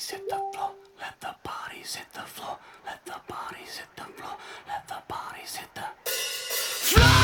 bodies 0.00 0.10
hit 0.10 0.28
the 0.30 0.36
floor. 0.56 0.70
Let 0.98 1.20
the 1.20 1.34
bodies 1.44 1.94
hit 1.94 2.12
the 2.14 2.20
floor. 2.20 2.58
Let 2.86 3.04
the 3.04 3.20
bodies 3.28 3.76
hit 3.76 3.88
the 3.96 4.04
floor. 4.04 4.36
Let 4.66 4.88
the 4.88 5.02
bodies 5.06 5.56
hit 5.56 5.74
the 5.74 6.10
floor. 6.10 7.19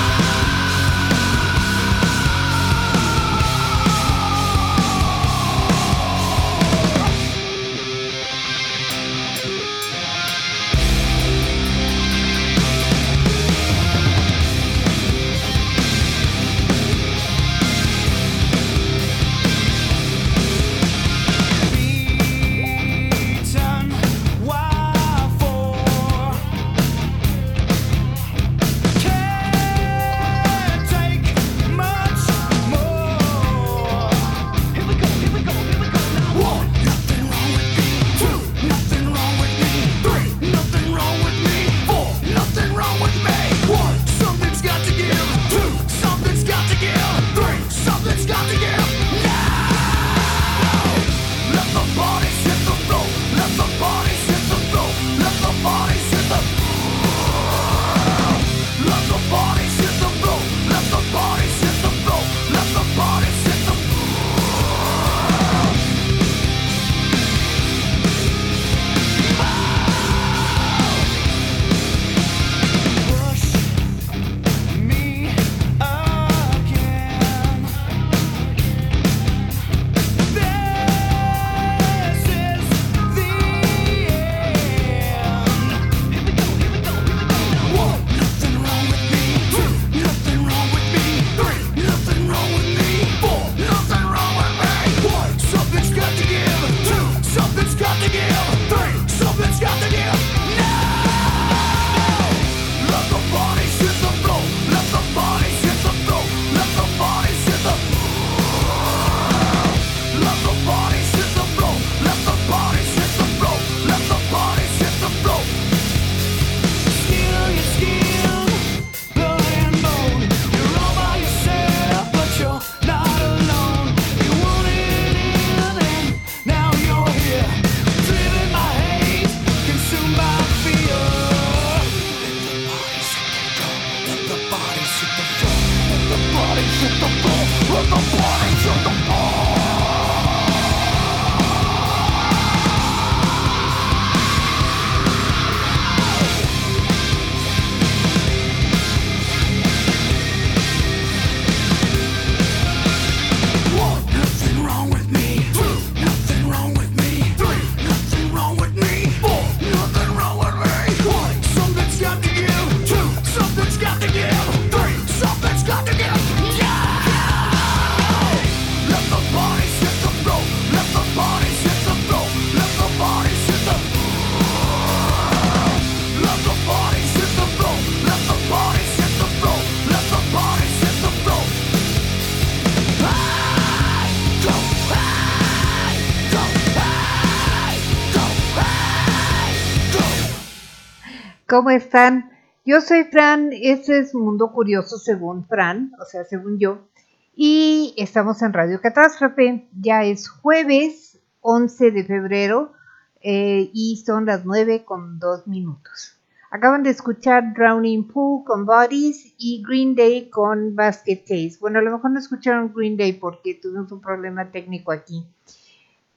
¿Cómo 191.56 191.70
están? 191.70 192.32
Yo 192.66 192.82
soy 192.82 193.04
Fran, 193.04 193.48
este 193.50 194.00
es 194.00 194.14
Mundo 194.14 194.52
Curioso 194.52 194.98
según 194.98 195.46
Fran, 195.46 195.90
o 195.98 196.04
sea, 196.04 196.22
según 196.24 196.58
yo. 196.58 196.86
Y 197.34 197.94
estamos 197.96 198.42
en 198.42 198.52
Radio 198.52 198.78
Catástrofe, 198.78 199.66
ya 199.72 200.04
es 200.04 200.28
jueves 200.28 201.18
11 201.40 201.92
de 201.92 202.04
febrero 202.04 202.74
eh, 203.22 203.70
y 203.72 203.96
son 204.04 204.26
las 204.26 204.44
9 204.44 204.84
con 204.84 205.18
2 205.18 205.46
minutos. 205.46 206.18
Acaban 206.50 206.82
de 206.82 206.90
escuchar 206.90 207.54
Drowning 207.54 208.06
Pool 208.06 208.44
con 208.44 208.66
Bodies 208.66 209.32
y 209.38 209.62
Green 209.66 209.94
Day 209.94 210.28
con 210.28 210.76
Basket 210.76 211.22
Case. 211.22 211.56
Bueno, 211.58 211.78
a 211.78 211.82
lo 211.82 211.92
mejor 211.92 212.10
no 212.10 212.18
escucharon 212.18 212.74
Green 212.74 212.98
Day 212.98 213.14
porque 213.14 213.54
tuvimos 213.54 213.90
un 213.90 214.02
problema 214.02 214.50
técnico 214.50 214.92
aquí. 214.92 215.24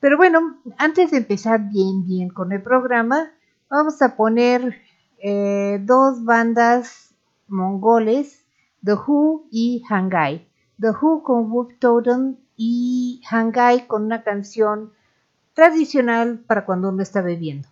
Pero 0.01 0.17
bueno, 0.17 0.57
antes 0.77 1.11
de 1.11 1.17
empezar 1.19 1.61
bien, 1.69 2.05
bien 2.05 2.27
con 2.27 2.51
el 2.51 2.61
programa, 2.61 3.31
vamos 3.69 4.01
a 4.01 4.17
poner 4.17 4.88
eh, 5.21 5.79
dos 5.83 6.23
bandas 6.23 7.15
mongoles, 7.47 8.45
The 8.83 8.93
Who 8.93 9.47
y 9.51 9.83
Hangai. 9.89 10.47
The 10.79 10.89
Who 10.89 11.23
con 11.23 11.49
Wolf 11.49 11.77
Totem 11.79 12.37
y 12.55 13.21
Hangai 13.29 13.87
con 13.87 14.05
una 14.05 14.23
canción 14.23 14.93
tradicional 15.53 16.39
para 16.39 16.65
cuando 16.65 16.89
uno 16.89 17.03
está 17.03 17.21
bebiendo. 17.21 17.67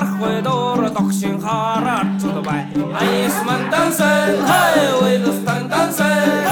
барахгүй 0.00 0.40
дуур 0.42 0.88
тогшин 0.96 1.36
хараад 1.40 2.20
зүг 2.20 2.44
бай. 2.44 2.64
Айс 3.00 3.36
мандансан 3.44 4.32
хай 4.48 4.78
уйлстан 5.02 5.68
дансан. 5.68 6.44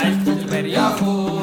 Айлт 0.00 0.48
бэр 0.50 0.66
яхуу. 0.66 1.40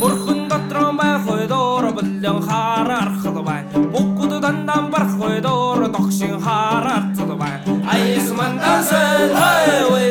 Бурхан 0.00 0.48
дотроо 0.50 0.92
байхгүй 1.00 1.46
дуур 1.48 1.84
бүлэн 1.96 2.40
хараар 2.48 3.10
хэл 3.22 3.40
бай. 3.48 3.62
Бүгд 3.72 4.40
дандан 4.44 4.90
барахгүй 4.92 5.40
дуур 5.40 5.88
тогшин 5.96 6.36
хараад 6.40 7.16
зүг 7.16 7.32
бай. 7.40 7.56
Айс 7.88 8.28
мандансан 8.38 9.32
хай 9.40 9.84
уйл 9.92 10.07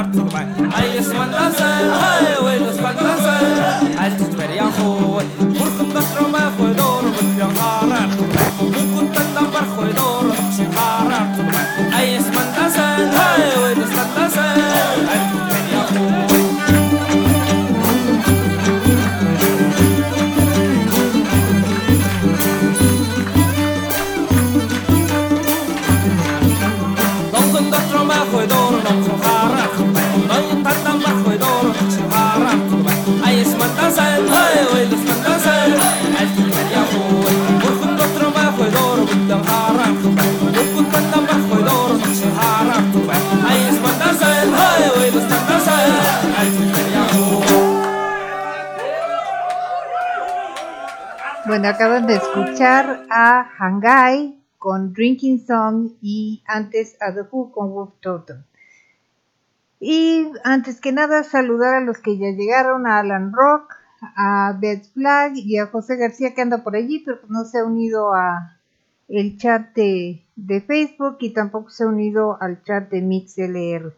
الأرض 0.00 0.14
تطبع 0.28 0.40
اي 0.80 0.98
اسم 0.98 1.22
النصر 1.22 1.64
هاي 1.64 2.44
وين 2.44 2.62
اسم 2.68 2.86
النصر 2.86 3.98
عايز 3.98 4.14
تجبر 4.14 4.50
يا 4.50 4.70
خوي 4.78 5.24
مركم 5.40 5.88
بكر 5.88 6.24
وما 6.26 6.52
خدور 6.58 7.02
بدي 7.02 7.42
قرار 7.42 8.08
ممكن 8.62 9.14
تنبر 9.34 9.64
خدور 9.76 10.24
مش 10.24 10.60
قرار 10.76 11.26
اي 11.98 12.18
اسم 12.18 12.32
النصر 12.32 12.80
هاي 12.80 13.62
وين 13.64 13.82
اسم 13.82 14.00
النصر 14.16 15.59
Bueno, 51.50 51.66
acaban 51.66 52.06
de 52.06 52.14
escuchar 52.14 53.06
a 53.10 53.42
Hangai 53.58 54.40
con 54.56 54.92
Drinking 54.92 55.44
Song 55.44 55.94
y 56.00 56.44
antes 56.46 56.96
a 57.02 57.12
The 57.12 57.22
Who 57.22 57.50
con 57.50 57.72
Wolf 57.72 57.94
Totem. 58.00 58.44
Y 59.80 60.30
antes 60.44 60.80
que 60.80 60.92
nada, 60.92 61.24
saludar 61.24 61.74
a 61.74 61.80
los 61.80 61.98
que 61.98 62.18
ya 62.18 62.30
llegaron, 62.30 62.86
a 62.86 63.00
Alan 63.00 63.32
Rock, 63.32 63.74
a 64.00 64.56
Beth 64.60 64.92
Flag 64.92 65.32
y 65.34 65.58
a 65.58 65.66
José 65.66 65.96
García 65.96 66.34
que 66.34 66.42
anda 66.42 66.62
por 66.62 66.76
allí, 66.76 67.00
pero 67.04 67.18
no 67.28 67.44
se 67.44 67.58
ha 67.58 67.64
unido 67.64 68.14
a 68.14 68.56
el 69.08 69.36
chat 69.36 69.74
de, 69.74 70.24
de 70.36 70.60
Facebook 70.60 71.16
y 71.18 71.32
tampoco 71.34 71.70
se 71.70 71.82
ha 71.82 71.88
unido 71.88 72.40
al 72.40 72.62
chat 72.62 72.88
de 72.90 73.02
MixLR. 73.02 73.92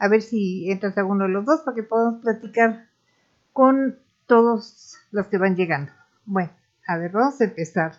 A 0.00 0.08
ver 0.08 0.20
si 0.20 0.68
entras 0.68 0.98
a 0.98 1.04
uno 1.04 1.26
de 1.26 1.30
los 1.30 1.44
dos 1.44 1.60
para 1.60 1.76
que 1.76 1.84
podamos 1.84 2.22
platicar 2.22 2.88
con 3.52 4.00
todos 4.26 4.96
los 5.12 5.28
que 5.28 5.38
van 5.38 5.54
llegando. 5.54 5.92
Bueno, 6.28 6.50
a 6.86 6.98
ver, 6.98 7.12
vamos 7.12 7.40
a 7.40 7.44
empezar. 7.44 7.96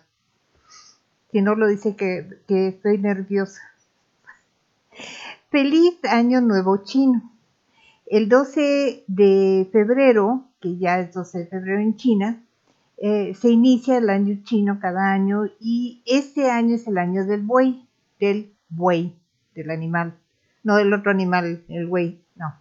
Si 1.30 1.42
no 1.42 1.54
lo 1.54 1.66
dice 1.66 1.94
que, 1.94 2.40
que 2.46 2.68
estoy 2.68 2.98
nerviosa. 2.98 3.60
Feliz 5.50 5.98
Año 6.08 6.40
Nuevo 6.40 6.84
Chino. 6.84 7.32
El 8.06 8.28
12 8.28 9.04
de 9.06 9.68
febrero, 9.70 10.46
que 10.60 10.78
ya 10.78 10.98
es 11.00 11.12
12 11.12 11.40
de 11.40 11.46
febrero 11.46 11.80
en 11.80 11.96
China, 11.96 12.42
eh, 13.00 13.34
se 13.34 13.50
inicia 13.50 13.98
el 13.98 14.10
año 14.10 14.40
chino 14.42 14.80
cada 14.80 15.12
año 15.12 15.44
y 15.60 16.02
este 16.04 16.50
año 16.50 16.74
es 16.74 16.88
el 16.88 16.98
año 16.98 17.24
del 17.26 17.42
buey, 17.42 17.86
del 18.18 18.52
buey, 18.68 19.14
del 19.54 19.70
animal, 19.70 20.18
no 20.64 20.76
del 20.76 20.92
otro 20.92 21.12
animal, 21.12 21.64
el 21.68 21.86
buey, 21.86 22.20
no. 22.34 22.54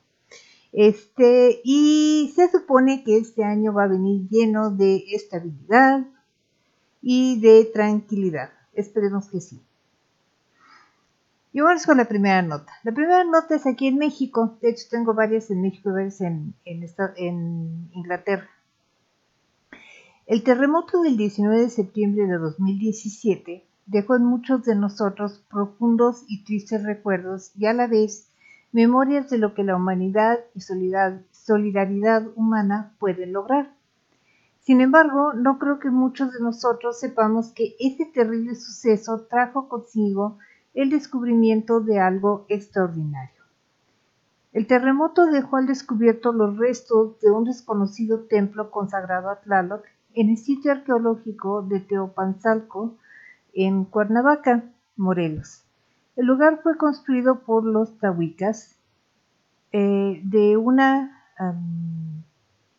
Este, 0.73 1.59
y 1.63 2.31
se 2.35 2.51
supone 2.51 3.03
que 3.03 3.17
este 3.17 3.43
año 3.43 3.73
va 3.73 3.85
a 3.85 3.87
venir 3.87 4.27
lleno 4.29 4.69
de 4.69 5.05
estabilidad 5.11 6.05
y 7.09 7.39
de 7.39 7.63
tranquilidad. 7.63 8.49
Esperemos 8.73 9.29
que 9.29 9.39
sí. 9.39 9.61
Y 11.53 11.61
vamos 11.61 11.85
con 11.85 11.95
la 11.95 12.03
primera 12.03 12.41
nota. 12.41 12.73
La 12.83 12.91
primera 12.91 13.23
nota 13.23 13.55
es 13.55 13.65
aquí 13.65 13.87
en 13.87 13.97
México. 13.97 14.57
De 14.61 14.71
hecho, 14.71 14.87
tengo 14.91 15.13
varias 15.13 15.49
en 15.49 15.61
México 15.61 15.93
varias 15.93 16.19
en, 16.19 16.53
en, 16.65 17.89
Inglaterra. 17.93 18.49
El 20.25 20.43
terremoto 20.43 21.01
del 21.01 21.15
19 21.15 21.61
de 21.61 21.69
septiembre 21.69 22.27
de 22.27 22.39
2017 22.39 23.63
dejó 23.85 24.17
en 24.17 24.25
muchos 24.25 24.65
de 24.65 24.75
nosotros 24.75 25.41
profundos 25.49 26.25
y 26.27 26.43
tristes 26.43 26.83
recuerdos 26.83 27.53
y 27.57 27.67
a 27.67 27.73
la 27.73 27.87
vez 27.87 28.27
memorias 28.73 29.29
de 29.29 29.37
lo 29.37 29.53
que 29.53 29.63
la 29.63 29.77
humanidad 29.77 30.39
y 30.53 30.59
solidar- 30.59 31.23
solidaridad 31.31 32.27
humana 32.35 32.91
pueden 32.99 33.31
lograr. 33.31 33.76
Sin 34.67 34.81
embargo, 34.81 35.31
no 35.31 35.59
creo 35.59 35.79
que 35.79 35.89
muchos 35.89 36.33
de 36.33 36.41
nosotros 36.41 36.99
sepamos 36.99 37.53
que 37.53 37.77
ese 37.79 38.05
terrible 38.05 38.53
suceso 38.53 39.25
trajo 39.29 39.69
consigo 39.69 40.39
el 40.73 40.89
descubrimiento 40.89 41.79
de 41.79 42.01
algo 42.01 42.45
extraordinario. 42.49 43.43
El 44.51 44.67
terremoto 44.67 45.25
dejó 45.27 45.55
al 45.55 45.67
descubierto 45.67 46.33
los 46.33 46.57
restos 46.57 47.17
de 47.21 47.31
un 47.31 47.45
desconocido 47.45 48.25
templo 48.25 48.69
consagrado 48.69 49.29
a 49.29 49.39
Tlaloc 49.39 49.85
en 50.13 50.31
el 50.31 50.37
sitio 50.37 50.73
arqueológico 50.73 51.61
de 51.61 51.79
Teopanzalco, 51.79 52.97
en 53.53 53.85
Cuernavaca, 53.85 54.65
Morelos. 54.97 55.63
El 56.17 56.25
lugar 56.25 56.59
fue 56.61 56.75
construido 56.75 57.39
por 57.39 57.63
los 57.63 57.97
tahuicas 57.99 58.75
eh, 59.71 60.19
de 60.25 60.57
una... 60.57 61.23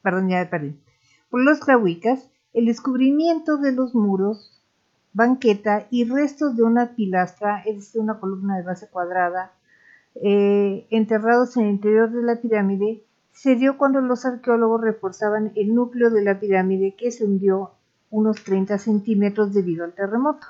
perdón, 0.03 0.29
ya 0.29 0.51
perdí. 0.51 0.79
Por 1.31 1.45
los 1.45 1.61
tlahuicas, 1.61 2.29
el 2.55 2.67
descubrimiento 2.67 3.59
de 3.59 3.73
los 3.73 3.95
muros, 3.95 4.63
banqueta 5.13 5.87
y 5.91 6.05
restos 6.05 6.57
de 6.57 6.63
una 6.63 6.95
pilastra, 6.95 7.63
es 7.67 7.95
una 7.97 8.19
columna 8.19 8.57
de 8.57 8.63
base 8.63 8.89
cuadrada, 8.89 9.53
eh, 10.15 10.87
enterrados 10.91 11.57
en 11.57 11.65
el 11.65 11.71
interior 11.73 12.11
de 12.11 12.23
la 12.23 12.37
pirámide, 12.37 13.05
se 13.33 13.57
dio 13.57 13.77
cuando 13.77 14.01
los 14.01 14.25
arqueólogos 14.25 14.81
reforzaban 14.81 15.53
el 15.55 15.75
núcleo 15.75 16.11
de 16.11 16.25
la 16.25 16.41
pirámide 16.41 16.95
que 16.97 17.13
se 17.13 17.25
hundió 17.25 17.73
unos 18.11 18.43
30 18.43 18.79
centímetros 18.79 19.53
debido 19.53 19.85
al 19.85 19.93
terremoto. 19.93 20.47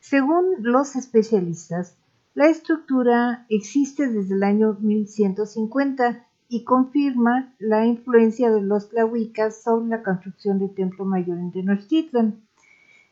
Según 0.00 0.56
los 0.60 0.96
especialistas, 0.96 1.96
la 2.34 2.48
estructura 2.48 3.46
existe 3.48 4.08
desde 4.08 4.34
el 4.34 4.42
año 4.42 4.76
1150 4.80 6.26
y 6.48 6.64
confirma 6.64 7.52
la 7.58 7.86
influencia 7.86 8.50
de 8.50 8.62
los 8.62 8.88
tlahuicas 8.88 9.62
sobre 9.62 9.88
la 9.88 10.02
construcción 10.02 10.58
del 10.58 10.74
templo 10.74 11.04
mayor 11.04 11.38
en 11.38 11.52
Tenochtitlan. 11.52 12.40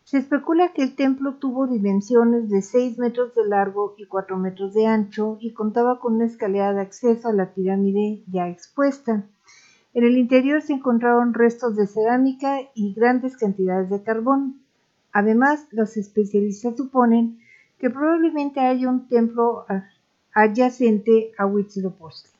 Se 0.04 0.18
especula 0.18 0.72
que 0.72 0.82
el 0.82 0.94
templo 0.94 1.34
tuvo 1.34 1.66
dimensiones 1.66 2.50
de 2.50 2.62
6 2.62 2.98
metros 2.98 3.34
de 3.34 3.46
largo 3.46 3.94
y 3.96 4.04
4 4.04 4.36
metros 4.36 4.74
de 4.74 4.86
ancho 4.86 5.38
y 5.40 5.52
contaba 5.52 5.98
con 5.98 6.14
una 6.14 6.26
escalera 6.26 6.72
de 6.74 6.82
acceso 6.82 7.28
a 7.28 7.32
la 7.32 7.54
pirámide 7.54 8.22
ya 8.30 8.48
expuesta. 8.48 9.24
En 9.94 10.04
el 10.04 10.18
interior 10.18 10.60
se 10.60 10.74
encontraron 10.74 11.34
restos 11.34 11.76
de 11.76 11.86
cerámica 11.86 12.58
y 12.74 12.92
grandes 12.92 13.36
cantidades 13.36 13.88
de 13.88 14.02
carbón. 14.02 14.60
Además, 15.12 15.66
los 15.70 15.96
especialistas 15.96 16.76
suponen 16.76 17.38
que 17.78 17.90
probablemente 17.90 18.60
haya 18.60 18.90
un 18.90 19.08
templo 19.08 19.64
adyacente 20.34 21.32
a 21.38 21.46
Huitzilopochtli. 21.46 22.33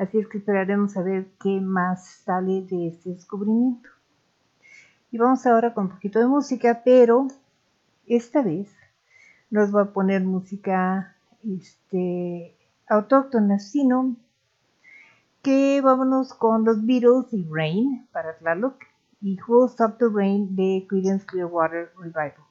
Así 0.00 0.18
es 0.18 0.26
que 0.28 0.38
esperaremos 0.38 0.96
a 0.96 1.02
ver 1.02 1.26
qué 1.42 1.60
más 1.60 2.22
sale 2.24 2.62
de 2.62 2.88
este 2.88 3.10
descubrimiento. 3.10 3.90
Y 5.12 5.18
vamos 5.18 5.44
ahora 5.44 5.74
con 5.74 5.84
un 5.84 5.90
poquito 5.90 6.18
de 6.18 6.26
música, 6.26 6.80
pero 6.82 7.28
esta 8.06 8.40
vez 8.40 8.74
nos 9.50 9.76
va 9.76 9.82
a 9.82 9.92
poner 9.92 10.22
música 10.22 11.14
este, 11.44 12.56
autóctona, 12.88 13.58
sino 13.58 14.16
que 15.42 15.82
vámonos 15.82 16.32
con 16.32 16.64
los 16.64 16.86
Beatles 16.86 17.30
y 17.32 17.46
Rain 17.50 18.08
para 18.10 18.38
Tlaloc 18.38 18.82
y 19.20 19.38
Who 19.46 19.66
Stop 19.66 19.98
the 19.98 20.06
Rain 20.10 20.56
de 20.56 20.86
Creedence 20.88 21.26
Clearwater 21.26 21.92
Revival. 21.98 22.46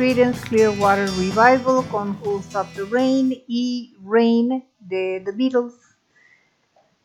Clearwater 0.00 1.10
Revival 1.18 1.86
con 1.90 2.16
Stop 2.40 2.68
the 2.74 2.84
Rain 2.90 3.34
y 3.46 3.94
Rain 4.02 4.64
de 4.78 5.20
The 5.22 5.32
Beatles. 5.32 5.74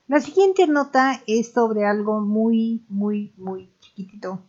La 0.08 0.22
siguiente 0.22 0.66
nota 0.66 1.22
es 1.28 1.52
sobre 1.52 1.86
algo 1.86 2.22
muy, 2.22 2.86
muy, 2.88 3.34
muy 3.36 3.70
chiquitito 3.82 4.40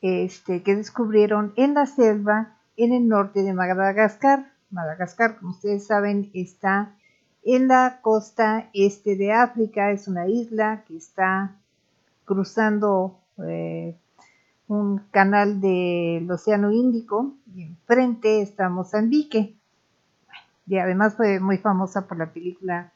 este, 0.00 0.62
que 0.62 0.76
descubrieron 0.76 1.52
en 1.56 1.74
la 1.74 1.84
selva 1.84 2.56
en 2.78 2.94
el 2.94 3.06
norte 3.06 3.42
de 3.42 3.52
Madagascar. 3.52 4.50
Madagascar, 4.70 5.38
como 5.38 5.50
ustedes 5.50 5.86
saben, 5.86 6.30
está 6.32 6.96
en 7.44 7.68
la 7.68 8.00
costa 8.00 8.70
este 8.72 9.14
de 9.14 9.34
África, 9.34 9.90
es 9.90 10.08
una 10.08 10.26
isla 10.26 10.84
que 10.88 10.96
está 10.96 11.54
cruzando 12.24 13.18
eh, 13.46 13.94
un 14.68 14.98
canal 15.10 15.60
del 15.60 16.30
Océano 16.30 16.70
Índico 16.70 17.34
y 17.54 17.62
enfrente 17.62 18.42
está 18.42 18.68
Mozambique. 18.68 19.56
Y 20.66 20.78
además 20.78 21.16
fue 21.16 21.40
muy 21.40 21.56
famosa 21.58 22.06
por 22.06 22.18
la 22.18 22.32
película 22.32 22.92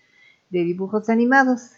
de 0.50 0.64
dibujos 0.64 1.08
animados. 1.08 1.70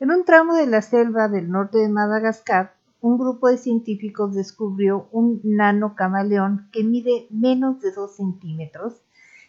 En 0.00 0.10
un 0.10 0.24
tramo 0.24 0.54
de 0.54 0.66
la 0.66 0.80
selva 0.80 1.28
del 1.28 1.50
norte 1.50 1.78
de 1.78 1.88
Madagascar, 1.90 2.72
un 3.00 3.18
grupo 3.18 3.48
de 3.48 3.58
científicos 3.58 4.34
descubrió 4.34 5.08
un 5.12 5.40
nano 5.44 5.94
camaleón 5.94 6.68
que 6.72 6.82
mide 6.82 7.26
menos 7.30 7.80
de 7.80 7.92
2 7.92 8.16
centímetros 8.16 9.02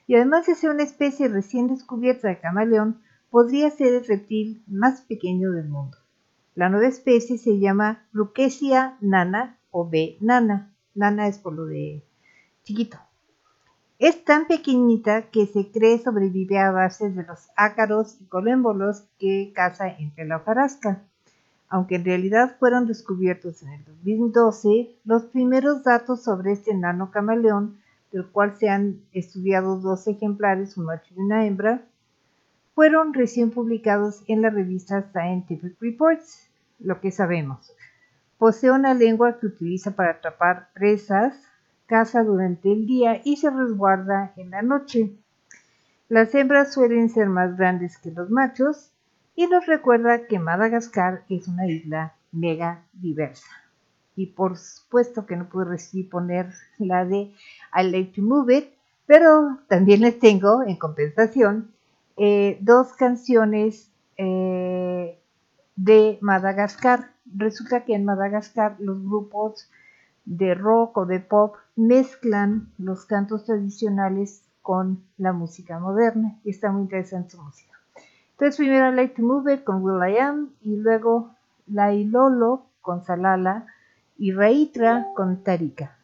y 0.07 0.15
además 0.15 0.45
de 0.45 0.55
ser 0.55 0.71
una 0.71 0.83
especie 0.83 1.29
recién 1.29 1.67
descubierta 1.67 2.27
de 2.27 2.39
camaleón, 2.39 2.99
podría 3.29 3.69
ser 3.69 3.93
el 3.93 4.05
reptil 4.05 4.63
más 4.67 5.01
pequeño 5.01 5.51
del 5.51 5.69
mundo. 5.69 5.97
La 6.55 6.67
nueva 6.67 6.87
especie 6.87 7.37
se 7.37 7.59
llama 7.59 8.03
Rukesia 8.11 8.97
nana 9.01 9.58
o 9.71 9.87
B 9.89 10.17
nana. 10.19 10.73
Nana 10.95 11.27
es 11.27 11.37
por 11.37 11.53
lo 11.53 11.65
de 11.65 12.03
chiquito. 12.63 12.97
Es 13.99 14.23
tan 14.23 14.47
pequeñita 14.47 15.23
que 15.23 15.45
se 15.45 15.71
cree 15.71 15.99
sobrevive 15.99 16.57
a 16.57 16.71
base 16.71 17.09
de 17.09 17.23
los 17.23 17.49
ácaros 17.57 18.15
y 18.21 18.25
colémbolos 18.25 19.03
que 19.19 19.51
caza 19.53 19.89
entre 19.89 20.25
la 20.25 20.37
hojarasca. 20.37 21.03
Aunque 21.67 21.95
en 21.95 22.05
realidad 22.05 22.55
fueron 22.59 22.87
descubiertos 22.87 23.61
en 23.61 23.73
el 23.73 23.85
2012, 23.85 24.95
los 25.03 25.23
primeros 25.25 25.83
datos 25.83 26.23
sobre 26.23 26.53
este 26.53 26.73
nano 26.73 27.11
camaleón, 27.11 27.77
del 28.11 28.25
cual 28.25 28.55
se 28.57 28.69
han 28.69 29.01
estudiado 29.11 29.79
dos 29.79 30.07
ejemplares, 30.07 30.77
un 30.77 30.85
macho 30.85 31.13
y 31.15 31.19
una 31.19 31.45
hembra, 31.45 31.83
fueron 32.73 33.13
recién 33.13 33.51
publicados 33.51 34.23
en 34.27 34.41
la 34.41 34.49
revista 34.49 35.11
Scientific 35.11 35.75
Reports, 35.81 36.49
lo 36.79 37.01
que 37.01 37.11
sabemos. 37.11 37.73
Posee 38.39 38.71
una 38.71 38.93
lengua 38.93 39.37
que 39.37 39.47
utiliza 39.47 39.91
para 39.91 40.11
atrapar 40.11 40.69
presas, 40.73 41.35
caza 41.87 42.23
durante 42.23 42.71
el 42.71 42.87
día 42.87 43.21
y 43.25 43.35
se 43.35 43.49
resguarda 43.49 44.31
en 44.37 44.51
la 44.51 44.61
noche. 44.61 45.11
Las 46.07 46.33
hembras 46.33 46.73
suelen 46.73 47.09
ser 47.09 47.27
más 47.27 47.57
grandes 47.57 47.97
que 47.97 48.11
los 48.11 48.29
machos 48.29 48.91
y 49.35 49.47
nos 49.47 49.65
recuerda 49.65 50.25
que 50.25 50.39
Madagascar 50.39 51.23
es 51.27 51.49
una 51.49 51.67
isla 51.67 52.13
mega 52.31 52.85
diversa. 52.93 53.45
Y 54.15 54.27
por 54.27 54.57
supuesto 54.57 55.25
que 55.25 55.35
no 55.35 55.49
pude 55.49 55.65
resistir 55.65 56.09
poner 56.09 56.53
la 56.77 57.03
de 57.03 57.33
I 57.75 57.83
Like 57.91 58.13
to 58.15 58.21
Move 58.21 58.57
It, 58.57 58.69
pero 59.05 59.59
también 59.67 59.99
les 59.99 60.17
tengo 60.17 60.63
en 60.63 60.77
compensación 60.77 61.71
eh, 62.15 62.57
dos 62.61 62.93
canciones 62.93 63.91
eh, 64.15 64.68
de 65.79 66.17
Madagascar. 66.21 67.11
Resulta 67.33 67.85
que 67.85 67.95
en 67.95 68.03
Madagascar 68.03 68.75
los 68.79 69.01
grupos 69.01 69.71
de 70.25 70.53
rock 70.53 70.97
o 70.97 71.05
de 71.05 71.19
pop 71.19 71.55
mezclan 71.75 72.69
los 72.77 73.05
cantos 73.05 73.45
tradicionales 73.45 74.43
con 74.61 75.01
la 75.17 75.31
música 75.31 75.79
moderna 75.79 76.37
y 76.43 76.49
está 76.49 76.71
muy 76.71 76.81
interesante 76.81 77.31
su 77.31 77.41
música. 77.41 77.79
Entonces 78.31 78.57
primero 78.57 78.91
Like 78.91 79.15
to 79.15 79.21
Move 79.21 79.53
It 79.53 79.63
con 79.63 79.81
Will 79.83 80.01
I 80.07 80.17
Am 80.17 80.49
y 80.61 80.75
luego 80.75 81.31
La 81.67 81.93
Ilolo 81.93 82.65
con 82.81 83.03
Salala 83.03 83.67
y 84.17 84.33
Raitra 84.33 85.07
con 85.15 85.43
Tarika. 85.43 85.98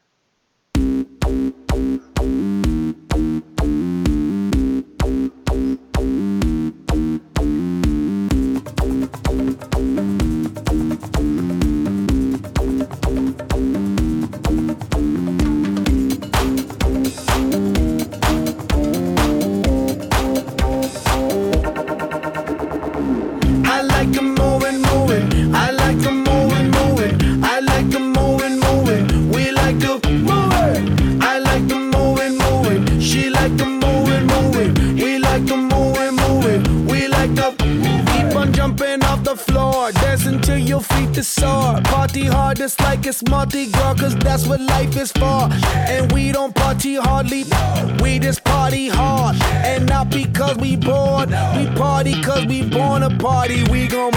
For. 45.12 45.50
And 45.92 46.12
we 46.12 46.32
don't 46.32 46.54
party 46.56 46.96
hardly, 46.96 47.44
we 48.02 48.20
just 48.20 48.44
party 48.44 48.88
hard. 48.88 49.36
And 49.42 49.88
not 49.88 50.10
because 50.10 50.58
we 50.58 50.76
bored, 50.76 51.30
we 51.30 51.68
party 51.76 52.22
cause 52.22 52.46
we 52.46 52.68
born 52.70 53.04
a 53.04 53.10
party. 53.18 53.64
We 53.70 53.88
gon' 53.88 54.15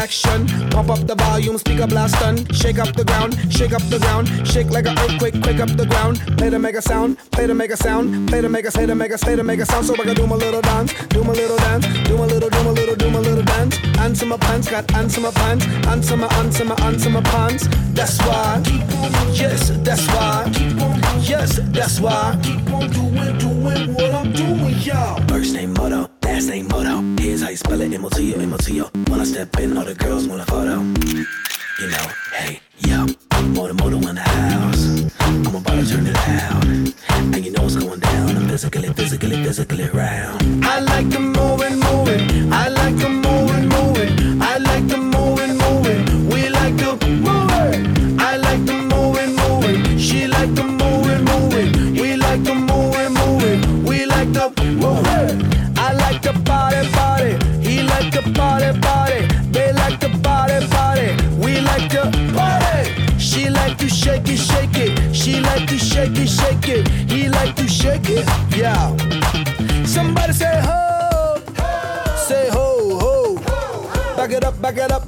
action. 0.00 0.46
Pump 0.70 0.88
up 0.90 1.06
the 1.06 1.14
volume, 1.14 1.58
speaker 1.58 1.86
blast. 1.86 2.16
Shake 2.60 2.78
up 2.78 2.94
the 2.96 3.04
ground, 3.04 3.32
shake 3.52 3.72
up 3.72 3.82
the 3.92 3.98
ground. 3.98 4.26
Shake 4.46 4.70
like 4.70 4.86
an 4.86 4.98
earthquake, 4.98 5.40
quake 5.42 5.60
up 5.60 5.70
the 5.76 5.86
ground. 5.86 6.18
Play 6.38 6.50
to 6.50 6.58
make 6.58 6.76
a 6.76 6.82
sound, 6.82 7.18
play 7.30 7.46
to 7.46 7.54
make 7.54 7.70
a 7.70 7.76
sound. 7.76 8.28
Play 8.28 8.40
to 8.40 8.48
make 8.48 8.64
a, 8.64 8.70
say 8.70 8.86
to 8.86 8.94
make 8.94 9.12
a, 9.12 9.18
say 9.18 9.36
to 9.36 9.44
make 9.44 9.60
a 9.60 9.66
sound. 9.66 9.86
So 9.86 9.94
I 9.94 10.04
can 10.04 10.14
do 10.14 10.26
my 10.26 10.36
little 10.36 10.62
dance, 10.62 10.92
do 11.08 11.22
my 11.22 11.32
little 11.32 11.58
dance, 11.58 11.86
do 12.08 12.16
my 12.16 12.24
little, 12.24 12.50
do 12.50 12.62
my 12.64 12.70
little, 12.70 12.96
do 12.96 13.10
my 13.10 13.18
little 13.18 13.44
dance. 13.44 13.76
Answer 13.98 14.26
my 14.26 14.36
pants, 14.38 14.70
got 14.70 14.90
answer 14.94 15.20
my 15.20 15.30
pants. 15.30 15.66
Answer 15.86 16.16
my, 16.16 16.28
answer 16.40 16.64
my, 16.64 16.76
answer 16.88 17.10
my 17.10 17.22
pants. 17.22 17.68
That's 17.92 18.18
why. 18.26 18.62
Yes, 19.32 19.70
that's 19.84 20.06
why. 20.08 20.50
Yes, 21.20 21.60
that's 21.76 22.00
why. 22.00 22.38
Keep 22.42 22.72
on 22.72 22.90
doing, 22.90 23.38
doing 23.38 23.94
what 23.94 24.14
I'm 24.14 24.32
doing, 24.32 24.78
y'all. 24.78 25.20
First 25.28 25.54
name 25.54 25.74
motto, 25.74 26.10
last 26.22 26.48
name 26.48 26.68
motto. 26.68 26.96
Here's 27.22 27.42
how 27.42 27.50
you 27.50 27.56
spell 27.56 27.80
it, 27.80 27.92
M-O-T-O, 27.92 28.40
M-O-T-O. 28.40 29.09
When 29.20 29.28
I 29.28 29.32
step 29.32 29.60
in, 29.60 29.76
all 29.76 29.84
the 29.84 29.94
girls 29.94 30.26
want 30.26 30.40
a 30.40 30.46
photo. 30.46 30.80
You 30.80 31.88
know, 31.90 32.06
hey, 32.38 32.58
yo, 32.78 33.06
I'm 33.32 33.52
Moto 33.52 33.74
Moto 33.74 33.96
in 34.08 34.14
the 34.14 34.22
house. 34.22 35.12
I'm 35.20 35.44
about 35.44 35.78
to 35.78 35.86
turn 35.86 36.06
it 36.06 36.16
out. 36.16 36.64
And 36.64 37.44
you 37.44 37.52
know 37.52 37.64
what's 37.64 37.76
going 37.76 38.00
down. 38.00 38.30
I'm 38.30 38.48
physically, 38.48 38.90
physically, 38.94 39.44
physically 39.44 39.90
round. 39.90 40.64
I 40.64 40.80
like 40.80 41.10
to 41.10 41.20
move 41.20 41.60
it, 41.60 41.72
move 41.72 41.89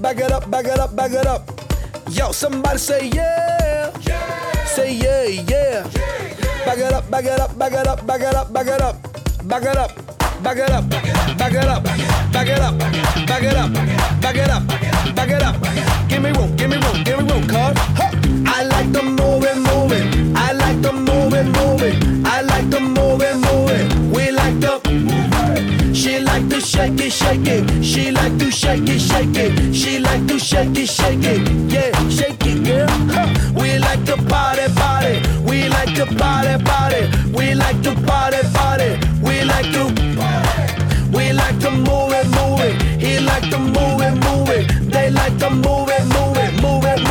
back 0.02 0.18
it 0.18 0.32
up, 0.32 0.50
back 0.50 0.66
it 0.66 0.78
up, 0.78 0.96
back 0.96 1.12
it 1.12 1.26
up. 1.26 1.48
Yo, 2.10 2.32
somebody 2.32 2.78
say 2.78 3.08
yeah. 3.08 3.90
yeah. 4.00 4.64
Say 4.64 4.94
yeah, 4.94 5.24
yeah. 5.24 5.42
yeah, 5.48 5.88
yeah. 6.40 6.64
Back 6.64 6.78
it 6.78 6.92
up, 6.92 7.10
back 7.10 7.24
it 7.24 7.40
up, 7.40 7.56
back 7.56 7.72
it 7.72 7.86
up, 7.86 8.06
back 8.06 8.20
it 8.20 8.34
up, 8.34 8.52
back 8.52 8.66
it 8.66 8.82
up. 8.82 8.98
Back 9.48 9.62
it 9.62 9.76
up. 9.76 9.92
Back 10.42 10.56
it 10.58 10.70
up, 10.70 10.90
back 10.90 11.54
it 11.54 11.68
up, 11.68 11.82
back 12.32 12.48
it 12.48 12.58
up, 12.58 12.74
back 13.28 13.42
it 13.42 13.54
up, 13.54 13.72
back 14.20 14.36
it 14.36 14.50
up, 14.50 14.66
back 15.14 15.30
it 15.30 15.42
up. 15.42 16.08
Give 16.08 16.20
me 16.20 16.32
room, 16.32 16.56
give 16.56 16.68
me 16.68 16.76
room, 16.78 17.04
give 17.04 17.18
me 17.22 17.32
room, 17.32 17.46
cuz. 17.46 17.76
I 18.44 18.64
like 18.64 18.92
the 18.92 19.02
moving, 19.04 19.62
moving. 19.62 20.21
Shake 26.72 27.00
it, 27.00 27.12
shake 27.12 27.46
it. 27.46 27.84
She 27.84 28.10
like 28.10 28.38
to 28.38 28.50
shake 28.50 28.88
it, 28.88 29.00
shake 29.00 29.36
it. 29.36 29.74
She 29.74 29.98
like 29.98 30.26
to 30.26 30.38
shake 30.38 30.78
it, 30.78 30.88
shake 30.88 31.24
it. 31.24 31.40
Yeah, 31.70 31.92
shake 32.08 32.46
it, 32.46 32.64
girl. 32.64 32.88
Huh. 33.12 33.28
We 33.54 33.78
like 33.78 34.02
to 34.06 34.16
party, 34.32 34.66
party. 34.74 35.14
We 35.48 35.68
like 35.68 35.94
to 35.96 36.06
party, 36.06 36.64
party. 36.64 37.02
We 37.36 37.54
like 37.54 37.82
to 37.82 37.92
party, 38.06 38.40
party. 38.54 38.90
We 39.22 39.44
like 39.44 39.68
to. 39.76 39.84
party. 40.16 41.12
We 41.14 41.32
like 41.32 41.58
to 41.60 41.70
move 41.70 42.12
it, 42.18 42.26
move 42.38 42.60
it. 42.60 42.74
He 43.02 43.18
like 43.20 43.48
to 43.50 43.58
move 43.58 44.00
it, 44.00 44.14
move 44.26 44.48
it. 44.48 44.64
They 44.90 45.10
like 45.10 45.36
to 45.40 45.50
move 45.50 45.88
it, 45.90 46.04
move 46.16 46.38
it, 46.38 46.52
move 46.62 46.84
it, 46.84 47.01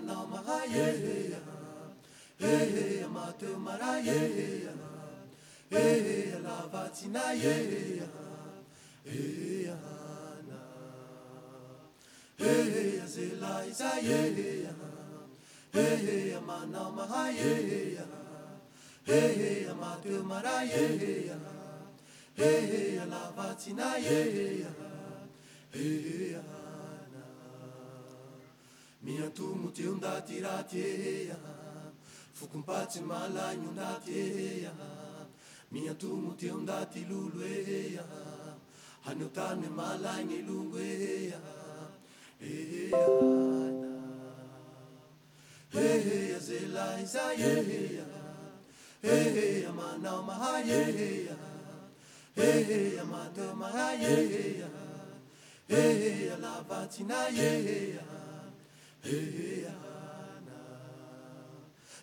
nama 0.00 0.64
ye 0.66 0.86
he 1.02 1.30
ya 1.32 1.40
he 2.38 2.52
he 2.74 3.00
ya 3.00 3.08
matumara 3.08 3.98
ye 4.04 4.18
he 4.36 4.64
ya 4.64 4.72
he 5.70 5.84
he 6.04 6.30
ya 6.30 6.38
lavatina 6.46 7.32
ye 7.32 7.54
he 7.70 7.82
ya 8.00 8.06
he 9.04 9.64
ya 9.66 9.76
na 10.48 10.58
he 12.38 12.52
he 12.72 12.96
ya 12.98 13.06
zila 13.06 13.66
isa 13.66 13.90
ye 14.00 14.34
he 14.34 14.62
ya 14.64 14.72
he 15.72 15.96
he 16.04 16.30
ya 16.30 16.40
manama 16.40 17.28
ye 17.30 17.54
he 17.68 17.94
ya 17.94 18.06
he 19.06 19.20
he 19.38 19.64
ya 19.66 19.74
matumara 19.74 20.62
ye 20.62 20.98
he 20.98 21.14
ya 21.28 21.38
he 22.36 22.50
he 22.66 22.94
ya 22.96 23.04
lavatina 23.06 23.96
ye 23.98 24.18
he 24.32 24.46
ya 24.62 24.72
he 25.72 26.32
ya 26.32 26.53
miatomo 29.04 29.66
ty 29.74 29.82
eo 29.86 29.94
nda 29.98 30.12
ty 30.26 30.36
raha 30.44 30.62
tyeha 30.70 31.38
fokompatsy 32.38 33.00
malaigno 33.10 33.68
nda 33.76 33.88
ty 34.04 34.12
eha 34.20 34.72
miatomo 35.72 36.30
ty 36.38 36.44
eo 36.50 36.58
nda 36.64 36.78
eana 40.88 41.52
eheha 45.84 46.38
zelay 46.46 47.02
zay 47.14 47.36
eheha 47.52 48.06
eheha 49.14 49.70
manao 49.78 50.20
mahay 50.28 50.64
eheha 50.82 51.36
eheha 52.46 53.02
mateo 53.12 53.52
mahay 53.60 53.98
eheha 54.16 54.68
eana 59.04 60.58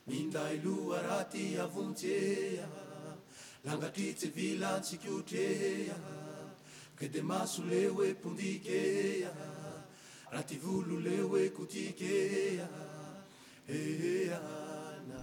mindai 0.07 0.57
luarati 0.63 1.07
raha 1.07 1.23
ty 1.31 1.57
avonjea 1.59 2.67
langatry 3.65 4.13
tsy 4.13 4.27
vilantsikotrehea 4.35 5.97
ke 6.97 7.09
de 7.09 7.21
maso 7.21 7.63
le 7.63 7.89
kutikea. 7.89 8.13
mpondikea 8.13 9.31
raha 10.31 10.43
ty 10.43 10.57
volo 10.57 10.99
le 10.99 11.21
hoe 11.21 11.49
kotikea 11.49 12.67
eana 13.67 15.21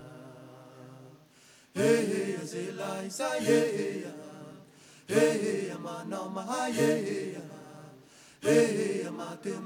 ehea 1.74 2.44
zelahy 2.44 3.08
zay 3.08 3.46
ehea 3.46 4.12
ehea 5.08 5.78
manao 5.78 6.28
mahay 6.28 6.72
ehea 6.72 7.42
ehea 8.42 9.12
mateo 9.12 9.60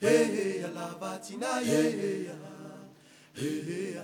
Hey, 0.00 0.24
hey, 0.24 0.64
alabatina, 0.64 1.62
hey, 1.64 1.92
hey, 1.92 2.28
hey, 3.34 3.62
hey, 3.62 4.00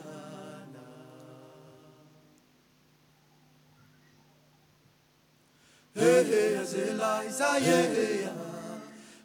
Hey, 5.93 6.25
hey, 6.25 6.55
azela, 6.55 7.27
isa, 7.27 7.59
hey, 7.59 7.87
hey, 7.95 8.29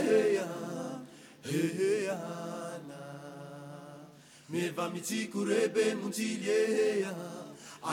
hey, 0.03 0.40
hey, 1.42 1.69
hey, 1.77 2.09
ana. 2.09 3.03
Meva 4.49 4.87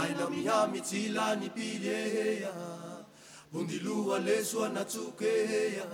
aina 0.01 0.29
mihami 0.29 0.81
tilani 0.81 1.49
pileya 1.49 2.51
bundilua 3.51 4.19
lesua 4.19 4.69
natsukeya 4.69 5.85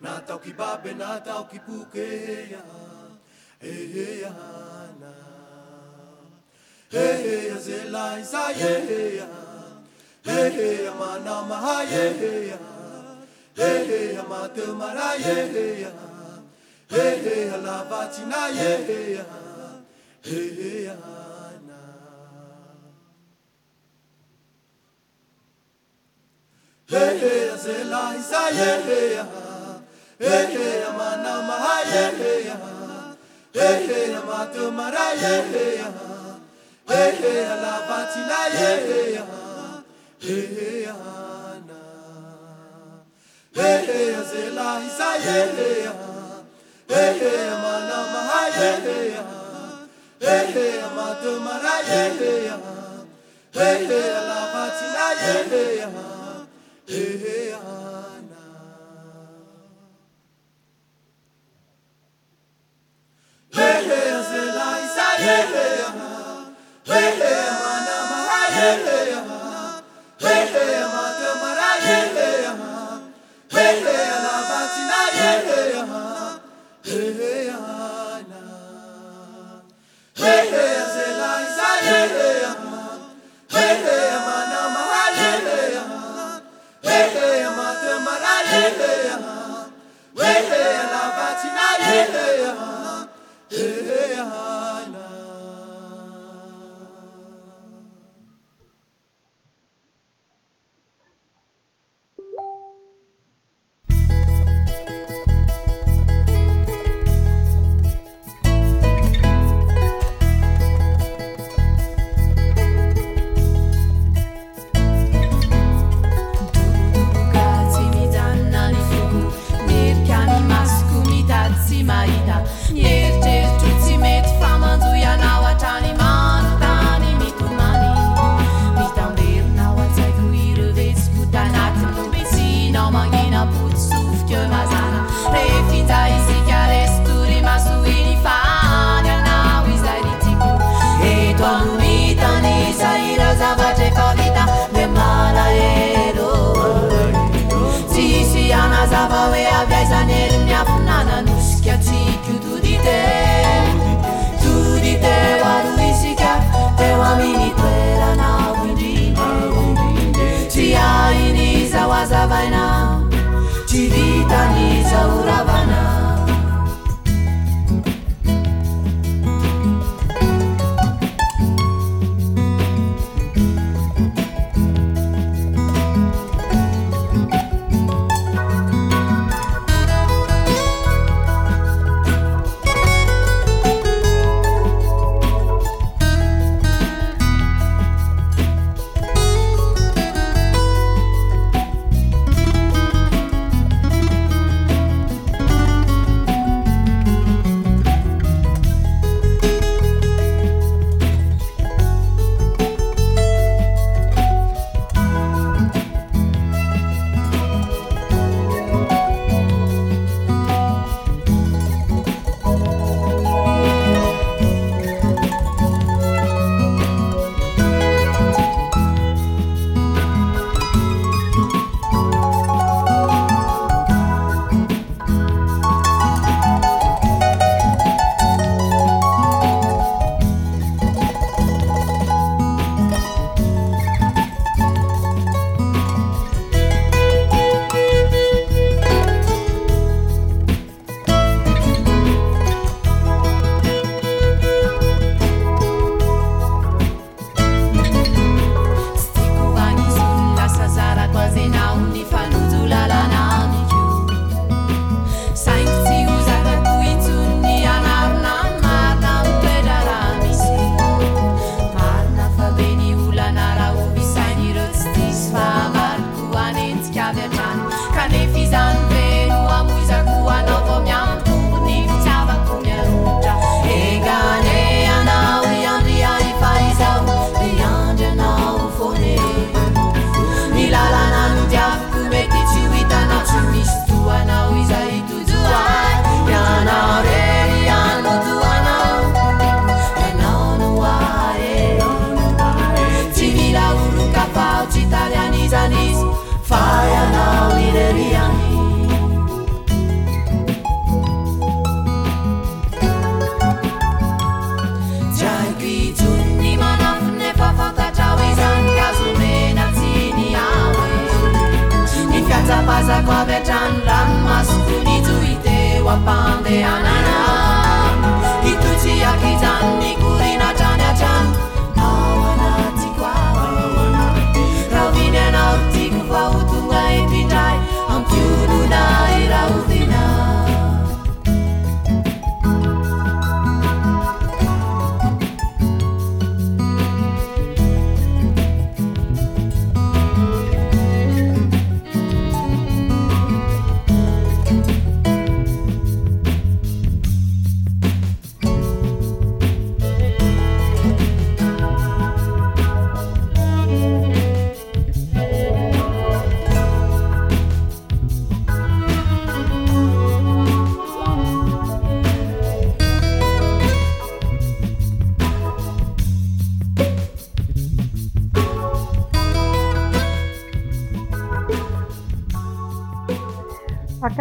natau 0.00 0.38
kibabe 0.38 0.92
natau 0.94 1.44
kipukeya 1.50 2.62
eheyana 3.60 5.12
eheya 6.92 7.56
zelaiza 7.66 8.44
yeheya 8.60 9.28
eheya 10.36 10.92
manamaha 11.00 11.82
yeheya 11.82 12.58
eheya 13.56 14.22
matemara 14.22 15.10
yeheya 15.26 15.92
eheya 16.90 17.56
lavatina 17.56 18.46
yeheya 18.60 19.24
eheya 20.24 20.96
Yehea 26.88 27.56
zela 27.56 28.12
isa 28.18 28.50
yehea 28.50 29.24
Yehea 30.20 30.92
mana 30.98 31.42
maha 31.42 31.80
yehea 31.92 32.56
Yehea 33.54 34.20
matumara 34.28 35.12
yehea 35.22 35.88
Yehea 36.90 37.54
la 37.62 37.74
batina 37.88 38.40
yehea 38.58 39.24
Yehea 40.20 40.94
na 41.68 41.80
Yehea 43.62 44.22
zela 44.22 44.80
isa 44.86 45.10
yehea 45.26 45.92
Yehea 46.88 47.58
mana 47.62 47.98
maha 48.12 48.46
yehea 48.60 49.24
Yehea 50.20 50.88
matumara 50.96 51.76
yehea 51.88 52.58
Yehea 53.54 54.20
la 54.28 54.40
batina 54.52 56.13
Heana. 56.86 58.44
Hehe, 63.52 64.22
Zelai, 64.28 64.82
hey, 65.16 65.46
hey, 65.54 65.84
Hehe, 66.84 67.34
Hey 68.50 68.84
hey. 68.84 69.03
Yeah. 88.66 89.04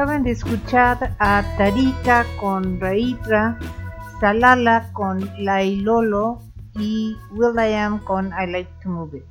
Acaban 0.04 0.24
de 0.24 0.32
escuchar 0.32 1.16
a 1.18 1.46
Tarika 1.58 2.26
con 2.38 2.78
Raitra, 2.78 3.58
Salala 4.20 4.92
con 4.92 5.22
Lailolo 5.40 6.42
y 6.76 7.16
Will 7.32 7.56
I 7.56 7.74
Am 7.76 8.04
con 8.04 8.28
I 8.28 8.52
Like 8.52 8.70
to 8.84 8.90
Move 8.90 9.20
It. 9.20 9.26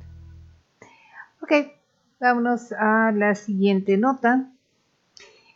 Ok, 1.43 1.51
vámonos 2.19 2.71
a 2.71 3.11
la 3.11 3.35
siguiente 3.35 3.99
nota. 3.99 4.49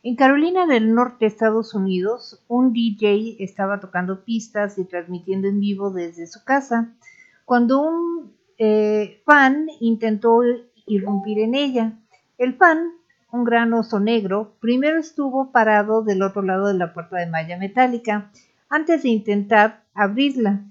En 0.03 0.15
Carolina 0.15 0.67
del 0.67 0.93
Norte, 0.93 1.25
Estados 1.25 1.73
Unidos, 1.73 2.45
un 2.47 2.71
DJ 2.71 3.37
estaba 3.39 3.79
tocando 3.79 4.23
pistas 4.23 4.77
y 4.77 4.85
transmitiendo 4.85 5.47
en 5.47 5.59
vivo 5.59 5.89
desde 5.89 6.27
su 6.27 6.43
casa 6.43 6.93
cuando 7.43 7.81
un 7.81 8.35
eh, 8.59 9.19
fan 9.25 9.65
intentó 9.79 10.41
irrumpir 10.85 11.39
en 11.39 11.55
ella. 11.55 11.93
El 12.37 12.53
fan 12.55 12.96
un 13.31 13.43
gran 13.43 13.73
oso 13.73 13.99
negro, 13.99 14.55
primero 14.59 14.99
estuvo 14.99 15.51
parado 15.51 16.01
del 16.01 16.21
otro 16.21 16.41
lado 16.41 16.67
de 16.67 16.75
la 16.75 16.93
puerta 16.93 17.17
de 17.17 17.27
malla 17.27 17.57
metálica 17.57 18.31
antes 18.69 19.03
de 19.03 19.09
intentar 19.09 19.83
abrirla. 19.93 20.63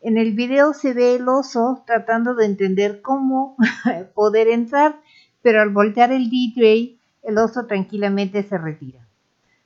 En 0.00 0.16
el 0.16 0.32
video 0.32 0.74
se 0.74 0.94
ve 0.94 1.16
el 1.16 1.28
oso 1.28 1.82
tratando 1.86 2.34
de 2.34 2.46
entender 2.46 3.02
cómo 3.02 3.56
poder 4.14 4.48
entrar, 4.48 5.00
pero 5.42 5.60
al 5.60 5.70
voltear 5.70 6.12
el 6.12 6.30
DJ, 6.30 6.98
el 7.22 7.38
oso 7.38 7.66
tranquilamente 7.66 8.42
se 8.42 8.56
retira. 8.58 9.06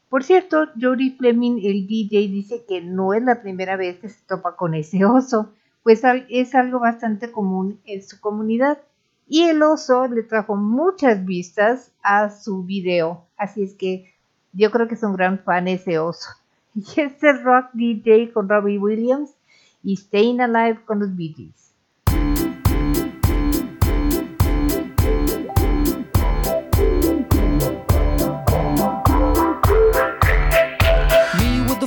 Por 0.08 0.24
cierto, 0.24 0.68
Jody 0.78 1.10
Fleming, 1.10 1.60
el 1.64 1.86
DJ, 1.86 2.28
dice 2.28 2.64
que 2.68 2.82
no 2.82 3.14
es 3.14 3.22
la 3.22 3.40
primera 3.40 3.76
vez 3.76 3.98
que 3.98 4.08
se 4.08 4.22
topa 4.26 4.56
con 4.56 4.74
ese 4.74 5.04
oso, 5.04 5.52
pues 5.82 6.02
es 6.28 6.54
algo 6.54 6.80
bastante 6.80 7.30
común 7.30 7.80
en 7.84 8.02
su 8.02 8.20
comunidad 8.20 8.78
y 9.28 9.44
el 9.44 9.62
oso 9.62 10.06
le 10.08 10.22
trajo 10.22 10.56
muchas 10.56 11.24
vistas 11.24 11.92
a 12.02 12.30
su 12.30 12.64
video. 12.64 13.26
Así 13.36 13.62
es 13.62 13.74
que 13.74 14.14
yo 14.52 14.70
creo 14.70 14.88
que 14.88 14.94
es 14.94 15.02
un 15.02 15.14
gran 15.14 15.38
fan 15.38 15.68
ese 15.68 15.98
oso. 15.98 16.28
Y 16.74 17.00
este 17.02 17.32
Rock 17.34 17.66
DJ 17.74 18.32
con 18.32 18.48
Robbie 18.48 18.78
Williams 18.78 19.34
y 19.82 19.96
Staying 19.96 20.40
Alive 20.40 20.84
con 20.86 21.00
los 21.00 21.14
Bee 21.14 21.34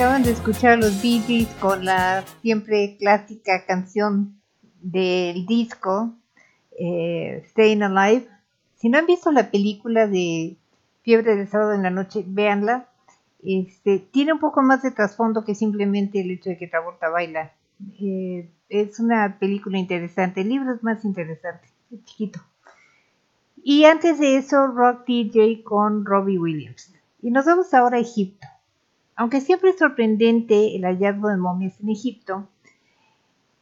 Acaban 0.00 0.22
de 0.22 0.30
escuchar 0.30 0.78
los 0.78 1.02
Bee 1.02 1.20
Gees 1.20 1.48
con 1.60 1.84
la 1.84 2.24
siempre 2.40 2.96
clásica 2.98 3.66
canción 3.66 4.40
del 4.80 5.44
disco 5.44 6.14
eh, 6.70 7.44
Staying 7.50 7.82
Alive. 7.82 8.26
Si 8.76 8.88
no 8.88 8.96
han 8.96 9.04
visto 9.04 9.30
la 9.30 9.50
película 9.50 10.06
de 10.06 10.56
Fiebre 11.02 11.36
del 11.36 11.48
Sábado 11.48 11.74
en 11.74 11.82
la 11.82 11.90
Noche, 11.90 12.24
véanla. 12.26 12.88
Este, 13.42 13.98
tiene 13.98 14.32
un 14.32 14.38
poco 14.38 14.62
más 14.62 14.80
de 14.80 14.90
trasfondo 14.90 15.44
que 15.44 15.54
simplemente 15.54 16.22
el 16.22 16.30
hecho 16.30 16.48
de 16.48 16.56
que 16.56 16.66
Travolta 16.66 17.10
baila. 17.10 17.52
Eh, 18.00 18.48
es 18.70 19.00
una 19.00 19.38
película 19.38 19.76
interesante, 19.76 20.40
el 20.40 20.48
libro 20.48 20.72
es 20.72 20.82
más 20.82 21.04
interesante, 21.04 21.68
es 21.92 22.02
chiquito. 22.06 22.40
Y 23.62 23.84
antes 23.84 24.18
de 24.18 24.38
eso, 24.38 24.66
Rock 24.66 25.04
DJ 25.06 25.62
con 25.62 26.06
Robbie 26.06 26.38
Williams. 26.38 26.90
Y 27.20 27.30
nos 27.30 27.44
vamos 27.44 27.74
ahora 27.74 27.98
a 27.98 28.00
Egipto. 28.00 28.46
Aunque 29.20 29.42
siempre 29.42 29.68
es 29.68 29.78
sorprendente 29.78 30.74
el 30.74 30.86
hallazgo 30.86 31.28
de 31.28 31.36
momias 31.36 31.78
en 31.78 31.90
Egipto, 31.90 32.48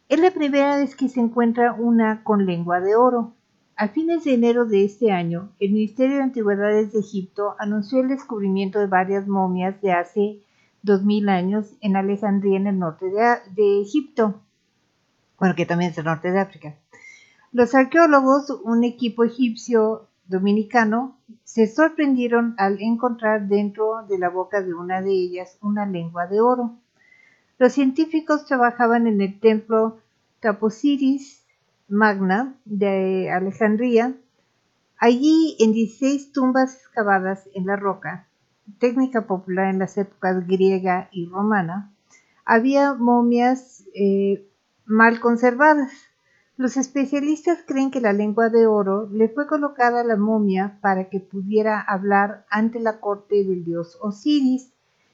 es 0.08 0.20
la 0.20 0.30
primera 0.30 0.76
vez 0.76 0.94
que 0.94 1.08
se 1.08 1.18
encuentra 1.18 1.72
una 1.72 2.22
con 2.22 2.46
lengua 2.46 2.78
de 2.78 2.94
oro. 2.94 3.34
A 3.74 3.88
fines 3.88 4.22
de 4.22 4.34
enero 4.34 4.66
de 4.66 4.84
este 4.84 5.10
año, 5.10 5.50
el 5.58 5.72
Ministerio 5.72 6.18
de 6.18 6.22
Antigüedades 6.22 6.92
de 6.92 7.00
Egipto 7.00 7.56
anunció 7.58 7.98
el 7.98 8.06
descubrimiento 8.06 8.78
de 8.78 8.86
varias 8.86 9.26
momias 9.26 9.82
de 9.82 9.90
hace 9.90 10.38
2000 10.82 11.28
años 11.28 11.74
en 11.80 11.96
Alejandría, 11.96 12.56
en 12.56 12.68
el 12.68 12.78
norte 12.78 13.06
de, 13.06 13.38
de 13.56 13.82
Egipto, 13.82 14.40
bueno, 15.40 15.56
que 15.56 15.66
también 15.66 15.90
es 15.90 15.98
el 15.98 16.04
norte 16.04 16.30
de 16.30 16.38
África. 16.38 16.76
Los 17.50 17.74
arqueólogos, 17.74 18.50
un 18.62 18.84
equipo 18.84 19.24
egipcio 19.24 20.07
dominicano, 20.28 21.18
se 21.44 21.66
sorprendieron 21.66 22.54
al 22.58 22.80
encontrar 22.80 23.48
dentro 23.48 24.06
de 24.06 24.18
la 24.18 24.28
boca 24.28 24.62
de 24.62 24.74
una 24.74 25.02
de 25.02 25.10
ellas 25.10 25.58
una 25.60 25.86
lengua 25.86 26.26
de 26.26 26.40
oro. 26.40 26.76
Los 27.58 27.72
científicos 27.72 28.44
trabajaban 28.46 29.06
en 29.06 29.20
el 29.20 29.40
templo 29.40 29.98
Taposiris 30.40 31.44
Magna 31.88 32.54
de 32.64 33.30
Alejandría. 33.30 34.14
Allí, 34.98 35.56
en 35.58 35.72
16 35.72 36.32
tumbas 36.32 36.76
excavadas 36.76 37.48
en 37.54 37.66
la 37.66 37.76
roca, 37.76 38.28
técnica 38.78 39.26
popular 39.26 39.70
en 39.70 39.78
las 39.78 39.96
épocas 39.96 40.46
griega 40.46 41.08
y 41.10 41.26
romana, 41.26 41.92
había 42.44 42.94
momias 42.94 43.84
eh, 43.94 44.46
mal 44.84 45.20
conservadas. 45.20 45.90
Los 46.58 46.76
especialistas 46.76 47.60
creen 47.64 47.92
que 47.92 48.00
la 48.00 48.12
lengua 48.12 48.48
de 48.48 48.66
oro 48.66 49.08
le 49.12 49.28
fue 49.28 49.46
colocada 49.46 50.00
a 50.00 50.04
la 50.04 50.16
momia 50.16 50.76
para 50.80 51.08
que 51.08 51.20
pudiera 51.20 51.80
hablar 51.80 52.46
ante 52.50 52.80
la 52.80 52.98
corte 52.98 53.44
del 53.44 53.64
dios 53.64 53.96
Osiris 54.00 54.72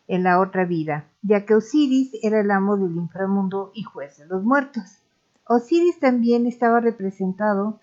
en 0.08 0.22
la 0.22 0.40
otra 0.40 0.64
vida, 0.64 1.04
ya 1.20 1.44
que 1.44 1.54
Osiris 1.54 2.12
era 2.22 2.40
el 2.40 2.50
amo 2.50 2.78
del 2.78 2.96
inframundo 2.96 3.72
y 3.74 3.82
juez 3.82 4.16
de 4.16 4.24
los 4.24 4.42
muertos. 4.42 5.02
Osiris 5.46 6.00
también 6.00 6.46
estaba 6.46 6.80
representado 6.80 7.78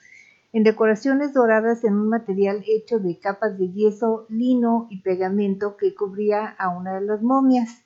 en 0.53 0.64
decoraciones 0.64 1.32
doradas 1.32 1.84
en 1.84 1.93
un 1.93 2.09
material 2.09 2.64
hecho 2.66 2.97
de 2.97 3.20
capas 3.20 3.59
de 3.59 3.72
yeso, 3.72 4.26
lino 4.28 4.88
y 4.89 5.01
pegamento 5.01 5.78
que 5.78 5.93
cubría 5.93 6.47
a 6.47 6.70
una 6.70 6.95
de 6.95 7.01
las 7.01 7.22
momias. 7.22 7.84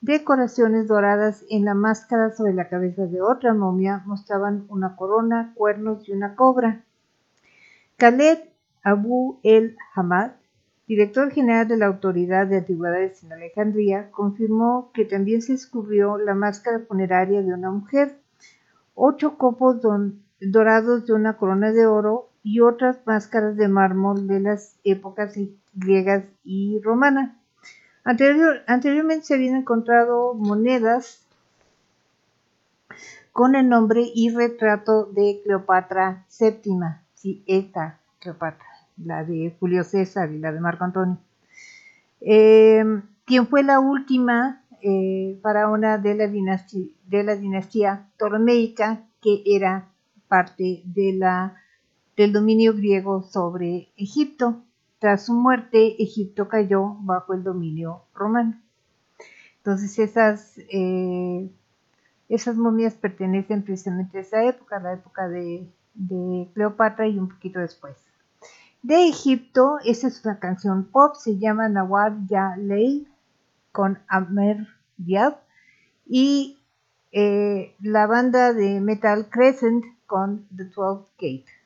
Decoraciones 0.00 0.86
doradas 0.86 1.44
en 1.50 1.64
la 1.64 1.74
máscara 1.74 2.30
sobre 2.30 2.54
la 2.54 2.68
cabeza 2.68 3.06
de 3.06 3.20
otra 3.20 3.52
momia 3.52 4.02
mostraban 4.06 4.64
una 4.68 4.94
corona, 4.94 5.52
cuernos 5.56 6.08
y 6.08 6.12
una 6.12 6.36
cobra. 6.36 6.84
Khaled 7.96 8.38
Abu 8.84 9.40
el 9.42 9.76
Hamad, 9.94 10.30
director 10.86 11.32
general 11.32 11.66
de 11.66 11.78
la 11.78 11.86
Autoridad 11.86 12.46
de 12.46 12.58
Antigüedades 12.58 13.24
en 13.24 13.32
Alejandría, 13.32 14.10
confirmó 14.12 14.92
que 14.94 15.04
también 15.04 15.42
se 15.42 15.52
descubrió 15.52 16.16
la 16.16 16.34
máscara 16.34 16.78
funeraria 16.86 17.42
de 17.42 17.52
una 17.52 17.72
mujer, 17.72 18.20
ocho 18.94 19.36
copos 19.36 19.80
dorados 20.40 21.06
de 21.06 21.12
una 21.12 21.36
corona 21.36 21.72
de 21.72 21.86
oro 21.86 22.28
y 22.44 22.60
otras 22.60 22.98
máscaras 23.04 23.56
de 23.56 23.66
mármol 23.66 24.28
de 24.28 24.40
las 24.40 24.78
épocas 24.84 25.34
griegas 25.74 26.24
y 26.44 26.80
romanas. 26.82 27.37
Anterior, 28.04 28.62
anteriormente 28.66 29.26
se 29.26 29.34
habían 29.34 29.56
encontrado 29.56 30.34
monedas 30.34 31.24
con 33.32 33.54
el 33.54 33.68
nombre 33.68 34.02
y 34.14 34.30
retrato 34.30 35.04
de 35.06 35.40
Cleopatra 35.44 36.26
VII, 36.40 36.80
sí, 37.14 37.44
esta 37.46 38.00
Cleopatra, 38.18 38.66
la 38.96 39.24
de 39.24 39.54
Julio 39.60 39.84
César 39.84 40.32
y 40.32 40.38
la 40.38 40.52
de 40.52 40.60
Marco 40.60 40.84
Antonio, 40.84 41.18
eh, 42.20 42.84
quien 43.24 43.46
fue 43.46 43.62
la 43.62 43.78
última 43.78 44.64
eh, 44.80 45.38
faraona 45.42 45.98
de 45.98 46.14
la, 46.14 46.26
dinastía, 46.26 46.88
de 47.06 48.08
Ptolemaica, 48.16 49.04
que 49.20 49.42
era 49.44 49.88
parte 50.28 50.82
del 50.84 52.32
dominio 52.32 52.74
griego 52.74 53.22
sobre 53.22 53.88
Egipto. 53.96 54.62
Tras 54.98 55.26
su 55.26 55.34
muerte, 55.34 56.02
Egipto 56.02 56.48
cayó 56.48 56.96
bajo 57.00 57.34
el 57.34 57.44
dominio 57.44 58.02
romano. 58.14 58.60
Entonces 59.58 59.98
esas, 59.98 60.58
eh, 60.70 61.50
momias 62.56 62.94
pertenecen 62.94 63.62
precisamente 63.62 64.18
a 64.18 64.20
esa 64.22 64.44
época, 64.44 64.80
la 64.80 64.94
época 64.94 65.28
de, 65.28 65.68
Cleopatra 66.54 67.08
y 67.08 67.18
un 67.18 67.28
poquito 67.28 67.58
después. 67.58 67.96
De 68.82 69.08
Egipto, 69.08 69.78
esa 69.84 70.06
es 70.06 70.24
una 70.24 70.38
canción 70.38 70.84
pop, 70.84 71.16
se 71.16 71.38
llama 71.38 71.68
Nawar 71.68 72.14
Ya 72.28 72.56
Ley 72.56 73.08
con 73.72 73.98
Amer 74.06 74.68
Diab 74.96 75.38
y 76.06 76.58
eh, 77.10 77.74
la 77.80 78.06
banda 78.06 78.52
de 78.52 78.80
metal 78.80 79.28
Crescent 79.28 79.84
con 80.06 80.46
The 80.56 80.64
12 80.64 81.10
Gate. 81.18 81.57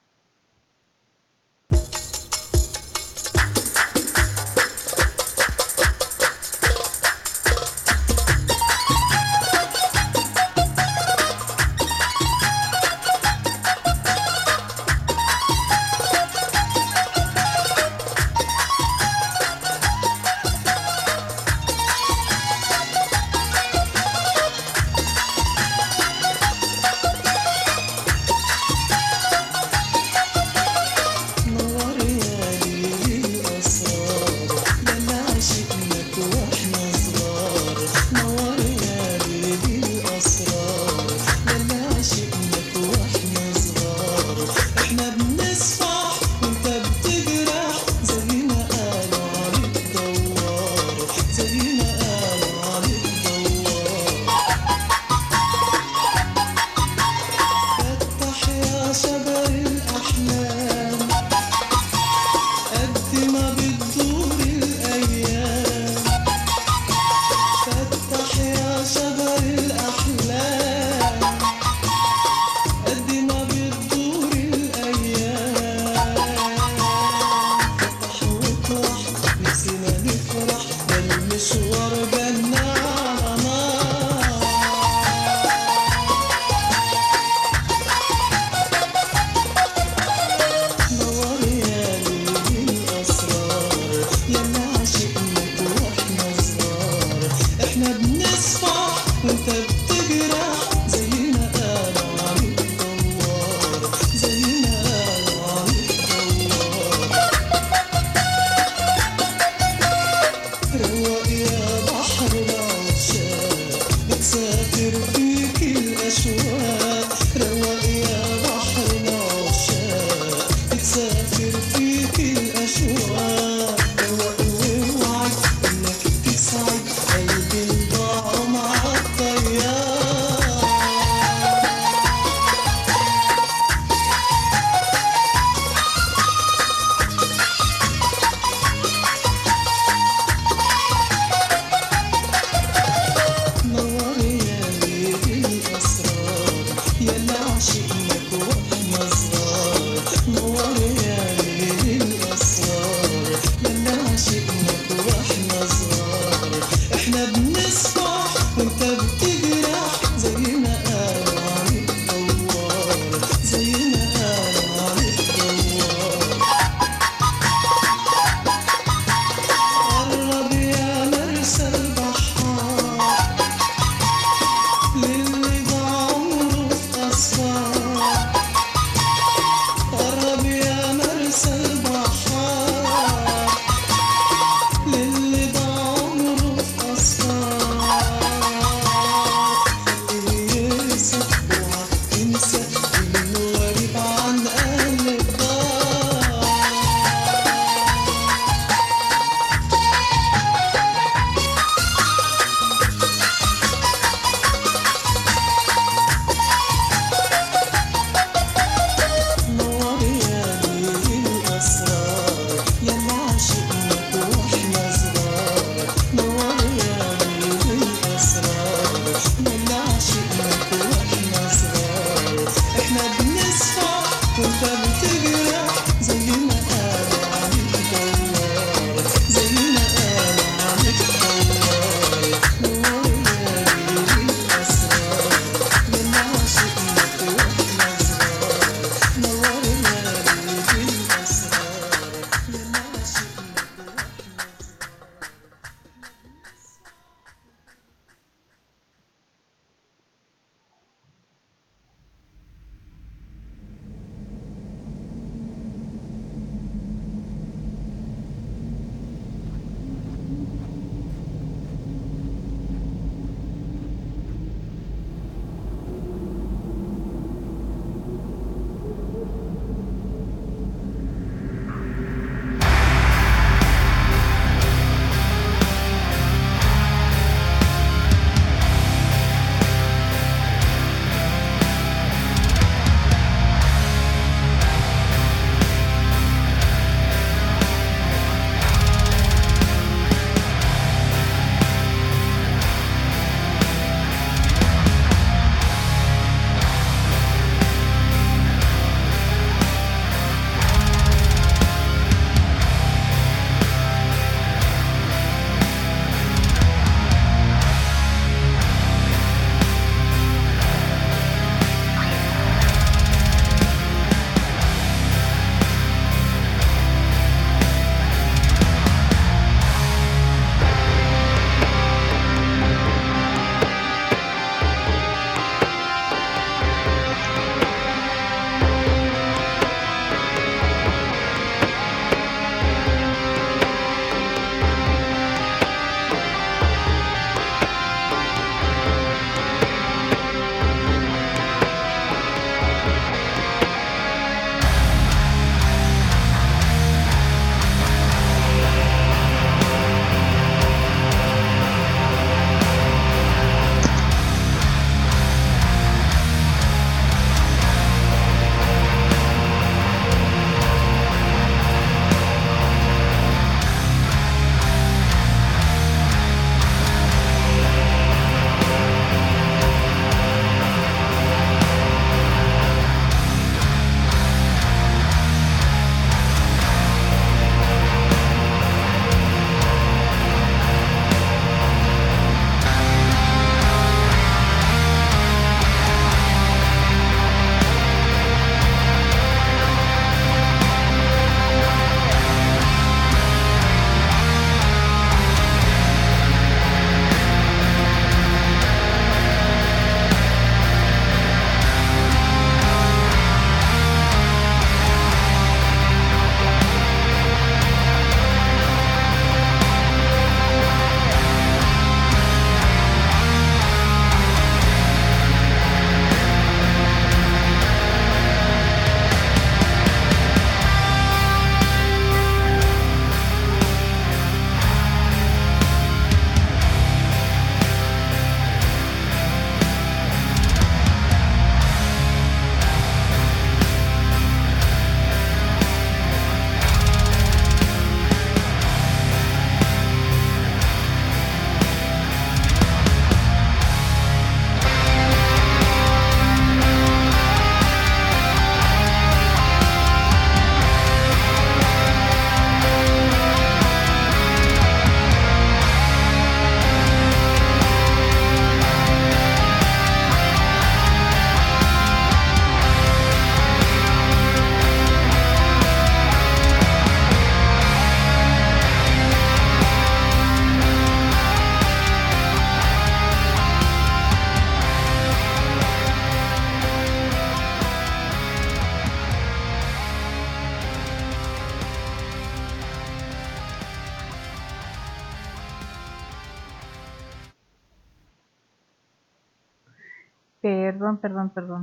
Perdón, 491.02 491.30
perdón. 491.34 491.62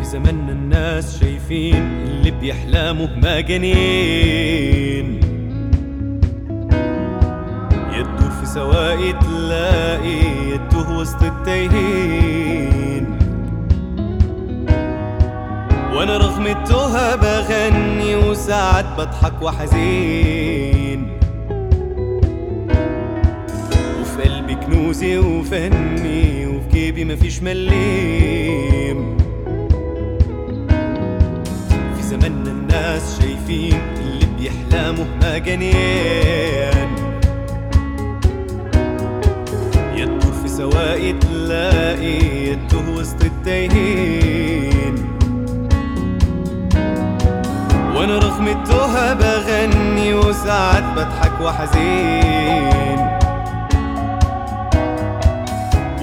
بزماننا 0.00 0.52
الناس 0.52 1.20
شايفين 1.20 1.76
اللي 1.76 2.30
بيحلموا 2.30 3.06
مجانين 3.16 5.06
يدور 7.92 8.30
في 8.30 8.46
سواقي 8.46 9.12
تلاقي 9.12 10.48
يتوه 10.50 10.98
وسط 10.98 11.22
التايهين 11.22 12.03
وساعات 18.74 18.98
بضحك 18.98 19.42
وحزين. 19.42 21.18
وفي 24.00 24.22
قلبي 24.22 24.54
كنوزي 24.54 25.18
وفني 25.18 26.46
وفي 26.46 26.68
جيبي 26.72 27.04
مفيش 27.04 27.42
مليم. 27.42 29.16
في 31.96 32.02
زماننا 32.02 32.50
الناس 32.50 33.20
شايفين 33.20 33.80
اللي 33.98 34.26
بيحلموا 34.38 35.04
مجانين 35.22 36.88
يدور 39.96 40.32
في 40.42 40.48
سواقي 40.48 41.12
تلاقي 41.12 42.16
يتوه 42.48 42.90
وسط 42.98 43.24
التايهين 43.24 44.94
وأنا 48.04 48.18
رغم 48.18 48.48
التوهة 48.48 49.14
بغني 49.14 50.14
وساعات 50.14 50.82
بضحك 50.96 51.40
وحزين. 51.40 52.98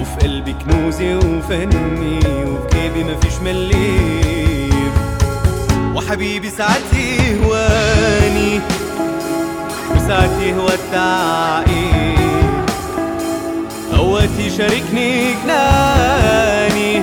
وفي 0.00 0.16
قلبي 0.22 0.52
كنوزي 0.52 1.14
وفني 1.14 2.18
وفي 2.18 2.66
جيبي 2.72 3.04
مفيش 3.04 3.34
مليم. 3.44 4.92
وحبيبي 5.94 6.50
ساعات 6.50 6.94
يهواني 6.94 8.60
وساعات 9.96 10.30
يهوى 10.42 10.74
التعقيد 10.74 12.18
أوقات 13.94 14.38
يشاركني 14.38 15.34
جناني 15.44 17.02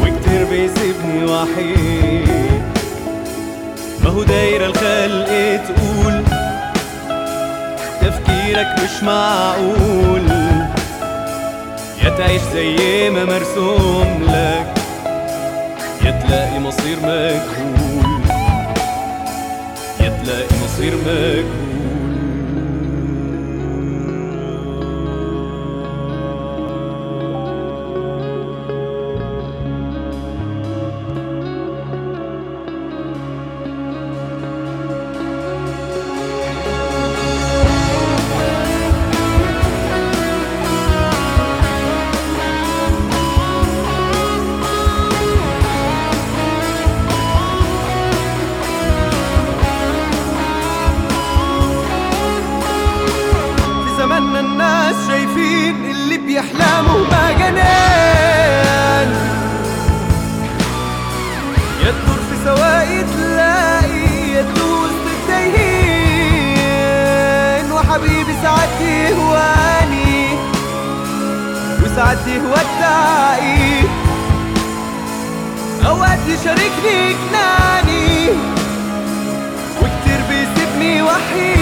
وكتير 0.00 0.44
بيسيبني 0.50 1.24
وحيد. 1.24 2.79
ما 4.10 4.16
هو 4.16 4.22
دايرة 4.22 4.66
الخلق 4.66 5.60
تقول. 5.66 6.24
تفكيرك 8.00 8.66
مش 8.84 9.02
معقول. 9.02 10.28
يا 12.04 12.10
تعيش 12.18 12.42
زي 12.54 13.10
ما 13.10 13.24
مرسوم 13.24 14.22
لك. 14.22 14.74
يا 16.04 16.10
تلاقي 16.10 16.58
مصير 16.60 16.96
مجهول. 17.02 18.20
يا 20.00 20.20
تلاقي 20.24 20.54
مصير 20.64 20.94
مجهول. 21.06 21.89
الناس 54.60 54.96
شايفين 55.08 55.90
اللي 55.90 56.18
بيحلموا 56.18 57.06
مجانين 57.06 57.60
يدور 61.80 62.18
في 62.30 62.36
سواقي 62.44 63.02
تلاقي 63.02 64.30
يدوس 64.30 64.90
بالتايهين 65.04 66.12
وحبيبي 67.72 68.34
ساعات 68.42 68.80
يهواني 68.80 70.28
وساعات 71.84 72.26
يهوى 72.26 72.60
التعقيد 72.60 73.88
أوقات 75.86 76.18
يشاركني 76.28 76.98
جناني 77.12 78.28
وكتير 79.80 80.20
بيسيبني 80.28 81.02
وحيد. 81.02 81.59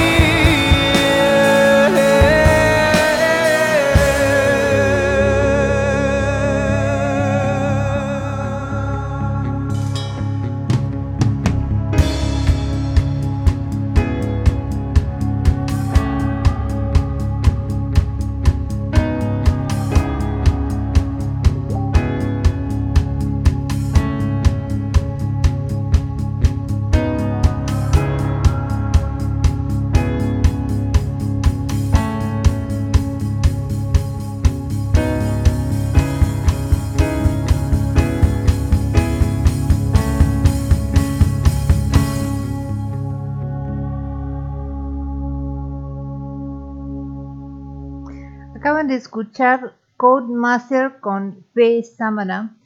Escuchar 49.20 49.74
Codemaster 49.96 51.00
con 51.00 51.44
P. 51.52 51.82
Samana, 51.82 52.56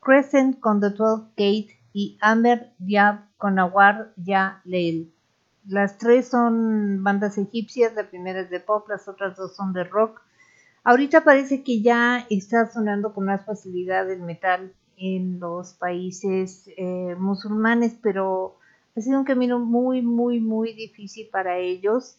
Crescent 0.00 0.58
con 0.58 0.80
The 0.80 0.90
12 0.90 1.26
Gate 1.36 1.78
y 1.92 2.18
Amer 2.20 2.72
Yab 2.80 3.20
con 3.38 3.60
Awar 3.60 4.12
Ya 4.16 4.60
Leil. 4.64 5.12
Las 5.68 5.98
tres 5.98 6.26
son 6.26 7.04
bandas 7.04 7.38
egipcias, 7.38 7.94
la 7.94 8.10
primera 8.10 8.40
es 8.40 8.50
de 8.50 8.58
pop, 8.58 8.88
las 8.88 9.06
otras 9.06 9.36
dos 9.36 9.54
son 9.54 9.72
de 9.72 9.84
rock. 9.84 10.20
Ahorita 10.82 11.22
parece 11.22 11.62
que 11.62 11.80
ya 11.80 12.26
está 12.28 12.66
sonando 12.66 13.14
con 13.14 13.26
más 13.26 13.46
facilidad 13.46 14.10
el 14.10 14.22
metal 14.22 14.72
en 14.96 15.38
los 15.38 15.74
países 15.74 16.68
eh, 16.76 17.14
musulmanes, 17.20 17.94
pero 18.02 18.56
ha 18.96 19.00
sido 19.00 19.16
un 19.16 19.24
camino 19.24 19.60
muy, 19.60 20.02
muy, 20.02 20.40
muy 20.40 20.72
difícil 20.72 21.28
para 21.30 21.58
ellos 21.58 22.16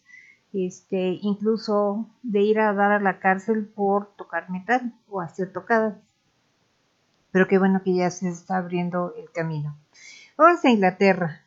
este, 0.52 1.18
incluso 1.22 2.08
de 2.22 2.42
ir 2.42 2.60
a 2.60 2.72
dar 2.72 2.92
a 2.92 3.00
la 3.00 3.18
cárcel 3.18 3.66
por 3.66 4.14
tocar 4.16 4.50
metal 4.50 4.92
o 5.08 5.20
hacer 5.20 5.52
tocadas. 5.52 5.96
Pero 7.30 7.48
qué 7.48 7.58
bueno 7.58 7.82
que 7.82 7.94
ya 7.94 8.10
se 8.10 8.28
está 8.28 8.58
abriendo 8.58 9.14
el 9.16 9.30
camino. 9.32 9.76
Vamos 10.36 10.64
a 10.64 10.70
Inglaterra. 10.70 11.42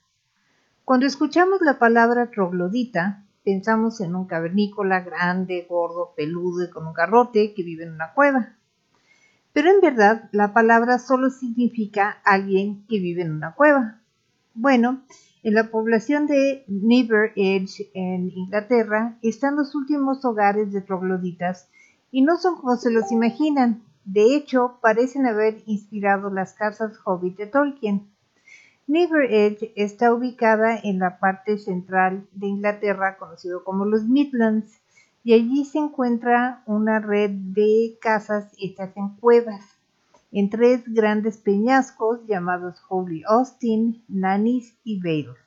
Cuando 0.83 1.05
escuchamos 1.05 1.61
la 1.61 1.79
palabra 1.79 2.31
troglodita, 2.31 3.23
pensamos 3.43 4.01
en 4.01 4.15
un 4.15 4.25
cavernícola 4.25 5.01
grande, 5.01 5.65
gordo, 5.69 6.13
peludo 6.15 6.63
y 6.65 6.69
con 6.69 6.87
un 6.87 6.93
garrote 6.93 7.53
que 7.53 7.63
vive 7.63 7.83
en 7.83 7.93
una 7.93 8.13
cueva. 8.13 8.55
Pero 9.53 9.69
en 9.69 9.79
verdad 9.79 10.29
la 10.31 10.51
palabra 10.51 10.99
solo 10.99 11.29
significa 11.29 12.17
alguien 12.25 12.85
que 12.87 12.99
vive 12.99 13.21
en 13.21 13.31
una 13.31 13.53
cueva. 13.53 13.99
Bueno, 14.53 15.03
en 15.45 15.53
la 15.53 15.69
población 15.69 16.25
de 16.25 16.63
Never 16.67 17.31
Edge 17.35 17.91
en 17.93 18.31
Inglaterra 18.31 19.19
están 19.21 19.55
los 19.55 19.75
últimos 19.75 20.25
hogares 20.25 20.73
de 20.73 20.81
trogloditas 20.81 21.69
y 22.09 22.23
no 22.23 22.37
son 22.37 22.55
como 22.55 22.77
se 22.77 22.89
los 22.89 23.11
imaginan. 23.11 23.83
De 24.05 24.35
hecho, 24.35 24.79
parecen 24.81 25.27
haber 25.27 25.61
inspirado 25.67 26.31
las 26.31 26.53
casas 26.53 26.97
hobbit 27.05 27.37
de 27.37 27.45
Tolkien. 27.45 28.07
Never 28.87 29.31
Edge 29.31 29.71
está 29.75 30.11
ubicada 30.11 30.79
en 30.81 30.97
la 30.97 31.19
parte 31.19 31.59
central 31.59 32.25
de 32.31 32.47
Inglaterra, 32.47 33.17
conocido 33.19 33.63
como 33.63 33.85
los 33.85 34.05
Midlands, 34.05 34.81
y 35.23 35.33
allí 35.33 35.63
se 35.65 35.77
encuentra 35.77 36.63
una 36.65 36.97
red 36.97 37.29
de 37.29 37.99
casas 38.01 38.51
hechas 38.57 38.97
en 38.97 39.09
cuevas, 39.17 39.74
en 40.35 40.49
tres 40.49 40.83
grandes 40.85 41.37
peñascos 41.37 42.19
llamados 42.27 42.83
Holy 42.89 43.23
Austin, 43.25 44.03
Nanis 44.09 44.77
y 44.83 44.99
Bales. 44.99 45.39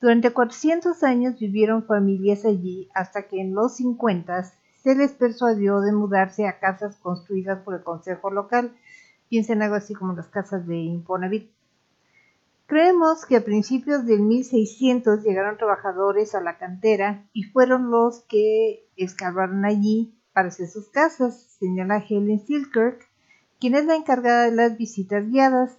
Durante 0.00 0.32
400 0.32 1.02
años 1.02 1.38
vivieron 1.38 1.84
familias 1.84 2.46
allí 2.46 2.88
hasta 2.94 3.28
que 3.28 3.42
en 3.42 3.54
los 3.54 3.76
50 3.76 4.42
se 4.82 4.94
les 4.94 5.12
persuadió 5.12 5.82
de 5.82 5.92
mudarse 5.92 6.48
a 6.48 6.58
casas 6.58 6.96
construidas 6.96 7.58
por 7.58 7.74
el 7.74 7.82
consejo 7.82 8.30
local. 8.30 8.74
Piensen 9.28 9.60
algo 9.60 9.74
así 9.74 9.92
como 9.92 10.14
las 10.14 10.28
casas 10.28 10.66
de 10.66 10.78
Infonavit. 10.78 11.50
Creemos 12.64 13.26
que 13.26 13.36
a 13.36 13.44
principios 13.44 14.06
del 14.06 14.22
1600 14.22 15.22
llegaron 15.22 15.58
trabajadores 15.58 16.34
a 16.34 16.40
la 16.40 16.56
cantera 16.56 17.28
y 17.34 17.42
fueron 17.42 17.90
los 17.90 18.24
que 18.30 18.88
excavaron 18.96 19.66
allí 19.66 20.18
para 20.32 20.48
hacer 20.48 20.68
sus 20.68 20.88
casas, 20.88 21.58
señala 21.58 21.98
Helen 21.98 22.40
Silkirk, 22.46 23.09
quien 23.60 23.74
es 23.74 23.84
la 23.84 23.94
encargada 23.94 24.44
de 24.44 24.52
las 24.56 24.76
visitas 24.76 25.30
guiadas. 25.30 25.76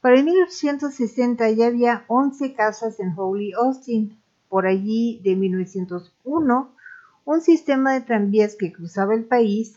Para 0.00 0.16
el 0.16 0.24
1860 0.24 1.50
ya 1.50 1.66
había 1.66 2.04
11 2.06 2.54
casas 2.54 3.00
en 3.00 3.12
Holy 3.16 3.52
Austin. 3.52 4.16
Por 4.48 4.66
allí, 4.66 5.20
de 5.24 5.34
1901, 5.34 6.70
un 7.24 7.40
sistema 7.40 7.92
de 7.92 8.02
tranvías 8.02 8.54
que 8.54 8.72
cruzaba 8.72 9.14
el 9.14 9.24
país 9.24 9.76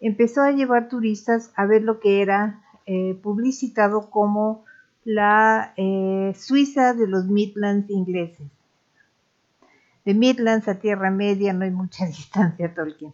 empezó 0.00 0.42
a 0.42 0.50
llevar 0.50 0.88
turistas 0.88 1.52
a 1.54 1.64
ver 1.66 1.82
lo 1.82 2.00
que 2.00 2.22
era 2.22 2.62
eh, 2.86 3.18
publicitado 3.22 4.10
como 4.10 4.64
la 5.04 5.72
eh, 5.76 6.34
Suiza 6.36 6.92
de 6.94 7.06
los 7.06 7.26
Midlands 7.26 7.88
ingleses. 7.90 8.48
De 10.04 10.14
Midlands 10.14 10.66
a 10.68 10.76
Tierra 10.76 11.10
Media 11.10 11.52
no 11.52 11.64
hay 11.64 11.70
mucha 11.70 12.06
distancia, 12.06 12.74
Tolkien. 12.74 13.12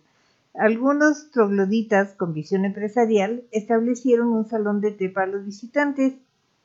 Algunos 0.54 1.30
trogloditas 1.30 2.14
con 2.14 2.34
visión 2.34 2.64
empresarial 2.64 3.44
establecieron 3.52 4.28
un 4.28 4.46
salón 4.46 4.80
de 4.80 4.92
té 4.92 5.08
para 5.08 5.26
los 5.26 5.44
visitantes, 5.44 6.14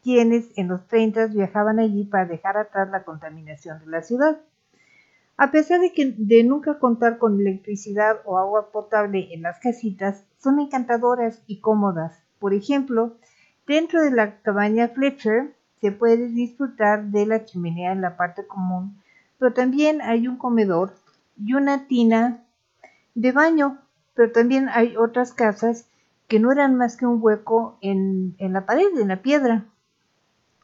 quienes 0.04 0.50
en 0.58 0.68
los 0.68 0.88
30 0.88 1.28
viajaban 1.28 1.80
allí 1.80 2.06
para 2.06 2.26
dejar 2.26 2.58
atrás 2.58 2.90
la 2.92 3.04
contaminación 3.04 3.80
de 3.80 3.88
la 3.88 4.04
ciudad. 4.04 4.40
A 5.38 5.52
pesar 5.52 5.80
de, 5.80 5.94
que, 5.94 6.14
de 6.18 6.44
nunca 6.44 6.80
contar 6.80 7.18
con 7.18 7.40
electricidad 7.40 8.18
o 8.26 8.38
agua 8.38 8.72
potable 8.72 9.34
en 9.34 9.44
las 9.44 9.60
casitas, 9.60 10.24
son 10.38 10.60
encantadoras 10.60 11.42
y 11.48 11.60
cómodas. 11.60 12.24
Por 12.40 12.54
ejemplo, 12.54 13.18
Dentro 13.68 14.02
de 14.02 14.12
la 14.12 14.40
cabaña 14.40 14.88
Fletcher 14.88 15.54
se 15.82 15.92
puede 15.92 16.30
disfrutar 16.30 17.04
de 17.08 17.26
la 17.26 17.44
chimenea 17.44 17.92
en 17.92 18.00
la 18.00 18.16
parte 18.16 18.48
común, 18.48 19.02
pero 19.38 19.52
también 19.52 20.02
hay 20.02 20.30
un 20.30 20.38
comedor 20.38 20.94
y 21.36 21.54
una 21.54 21.86
tina 21.86 22.46
de 23.18 23.32
baño, 23.32 23.80
pero 24.14 24.32
también 24.32 24.70
hay 24.70 24.96
otras 24.96 25.34
casas 25.34 25.88
que 26.28 26.40
no 26.40 26.52
eran 26.52 26.76
más 26.76 26.98
que 26.98 27.08
un 27.08 27.18
hueco 27.20 27.80
en, 27.82 28.36
en 28.38 28.54
la 28.54 28.68
pared, 28.68 28.96
en 28.96 29.08
la 29.08 29.24
piedra, 29.24 29.66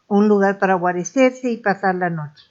un 0.08 0.28
lugar 0.28 0.60
para 0.60 0.76
guarecerse 0.76 1.50
y 1.50 1.58
pasar 1.58 1.96
la 1.96 2.12
noche. 2.12 2.44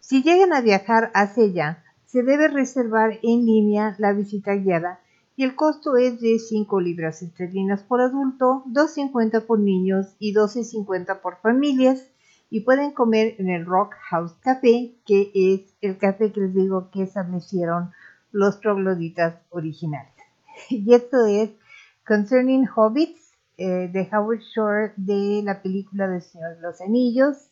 Si 0.00 0.22
llegan 0.22 0.54
a 0.54 0.62
viajar 0.62 1.10
hacia 1.12 1.44
allá, 1.44 1.84
se 2.06 2.22
debe 2.22 2.48
reservar 2.48 3.18
en 3.22 3.44
línea 3.44 3.94
la 3.98 4.14
visita 4.14 4.54
guiada 4.54 5.00
y 5.36 5.44
el 5.44 5.54
costo 5.54 5.98
es 5.98 6.22
de 6.22 6.38
5 6.38 6.80
libras 6.80 7.20
esterlinas 7.20 7.82
por 7.82 8.00
adulto, 8.00 8.62
2.50 8.68 9.44
por 9.44 9.58
niños 9.58 10.16
y 10.18 10.32
12.50 10.32 11.20
por 11.20 11.36
familias 11.42 12.08
y 12.48 12.60
pueden 12.60 12.92
comer 12.92 13.34
en 13.36 13.50
el 13.50 13.66
Rock 13.66 13.92
House 14.08 14.32
Café, 14.40 14.94
que 15.04 15.30
es 15.34 15.74
el 15.82 15.98
café 15.98 16.32
que 16.32 16.40
les 16.40 16.54
digo 16.54 16.88
que 16.90 17.02
establecieron 17.02 17.92
los 18.32 18.60
trogloditas 18.60 19.36
originales. 19.50 20.12
Y 20.70 20.92
esto 20.92 21.26
es 21.26 21.50
Concerning 22.06 22.66
Hobbits 22.74 23.32
eh, 23.56 23.88
de 23.92 24.08
Howard 24.12 24.40
Shore 24.40 24.92
de 24.96 25.42
la 25.44 25.62
película 25.62 26.08
de 26.08 26.20
Señor 26.20 26.56
de 26.56 26.62
los 26.62 26.80
Anillos, 26.80 27.48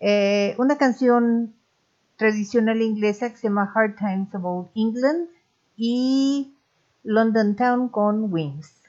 eh, 0.00 0.54
una 0.58 0.78
canción 0.78 1.54
tradicional 2.16 2.82
inglesa 2.82 3.30
que 3.30 3.36
se 3.36 3.48
llama 3.48 3.70
Hard 3.74 3.96
Times 3.96 4.34
of 4.34 4.44
Old 4.44 4.68
England 4.74 5.28
y 5.76 6.54
London 7.02 7.56
Town 7.56 7.88
con 7.88 8.32
Wings. 8.32 8.79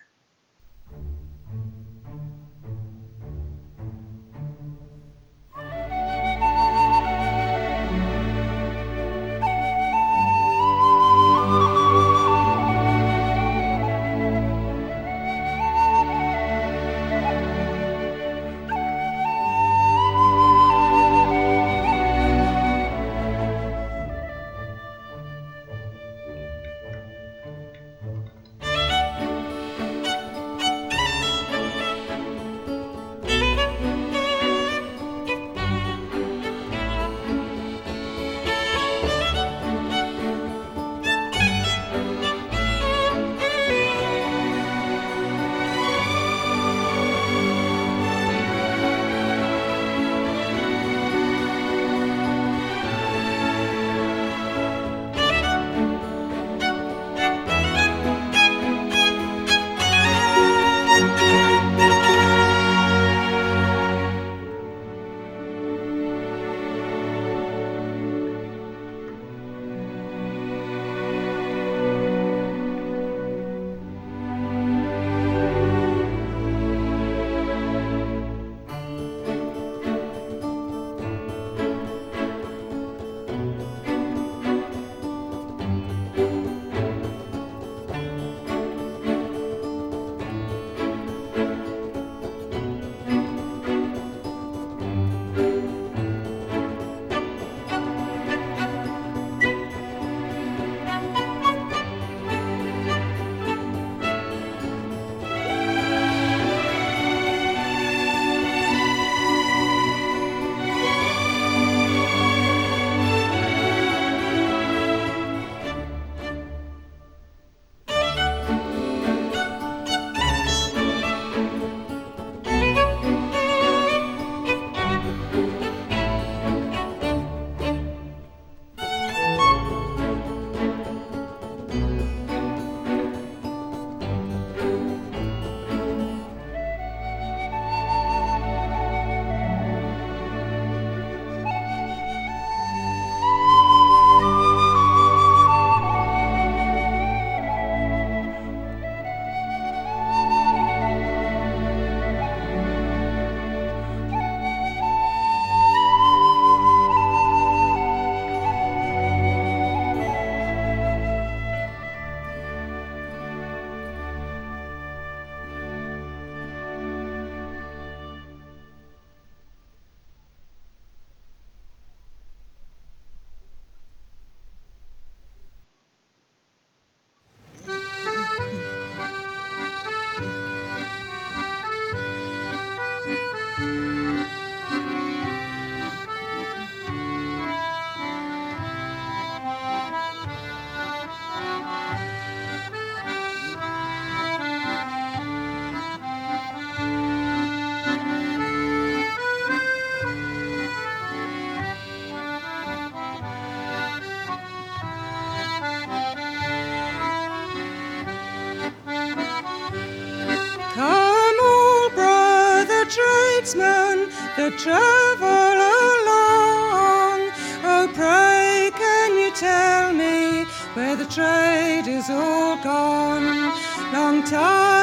travel 214.63 215.58
along. 215.97 217.20
Oh, 217.63 217.89
pray, 217.96 218.70
can 218.78 219.17
you 219.17 219.32
tell 219.32 219.92
me 219.92 220.43
where 220.75 220.96
the 220.96 221.05
trade 221.05 221.88
is 221.88 222.09
all 222.12 222.58
gone? 222.63 223.51
Long 223.92 224.24
time 224.24 224.80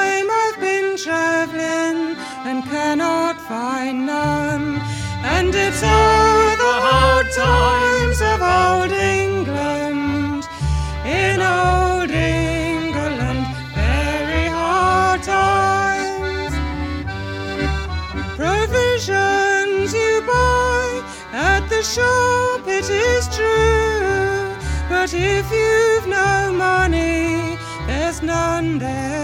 shop, 21.99 22.67
it 22.67 22.89
is 22.91 23.25
true. 23.37 24.55
But 24.89 25.11
if 25.15 25.47
you've 25.59 26.07
no 26.07 26.53
money, 26.53 27.59
there's 27.87 28.23
none 28.23 28.79
there. 28.79 29.18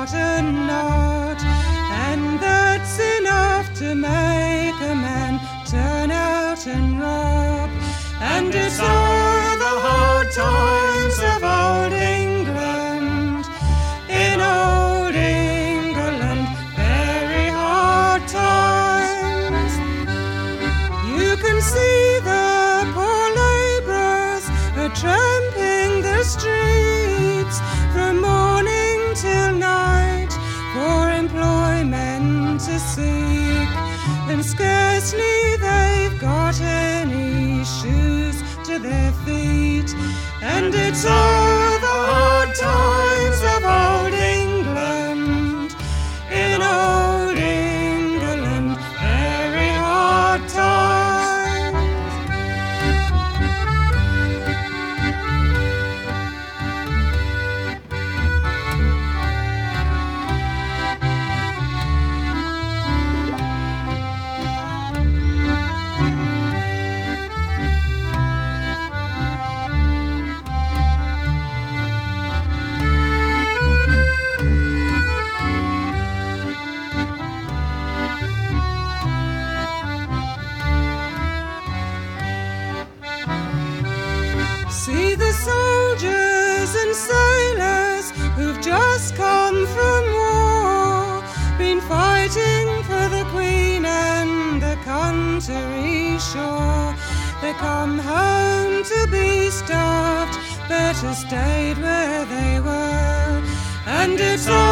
not 0.00 0.14
enough. 0.14 1.09
stayed 101.14 101.78
where 101.78 102.24
they 102.24 102.60
were, 102.60 103.42
and 103.86 104.20
it's 104.20 104.48
all. 104.48 104.69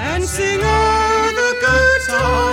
and 0.00 0.24
sing 0.24 0.60
all 0.62 1.32
the 1.32 1.56
good 1.60 2.00
times. 2.08 2.47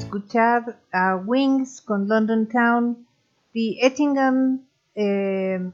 Escuchar 0.00 0.78
a 0.92 1.16
Wings 1.16 1.80
con 1.82 2.08
London 2.08 2.48
Town, 2.48 3.06
The 3.52 3.84
Ettingham 3.84 4.60
eh, 4.94 5.70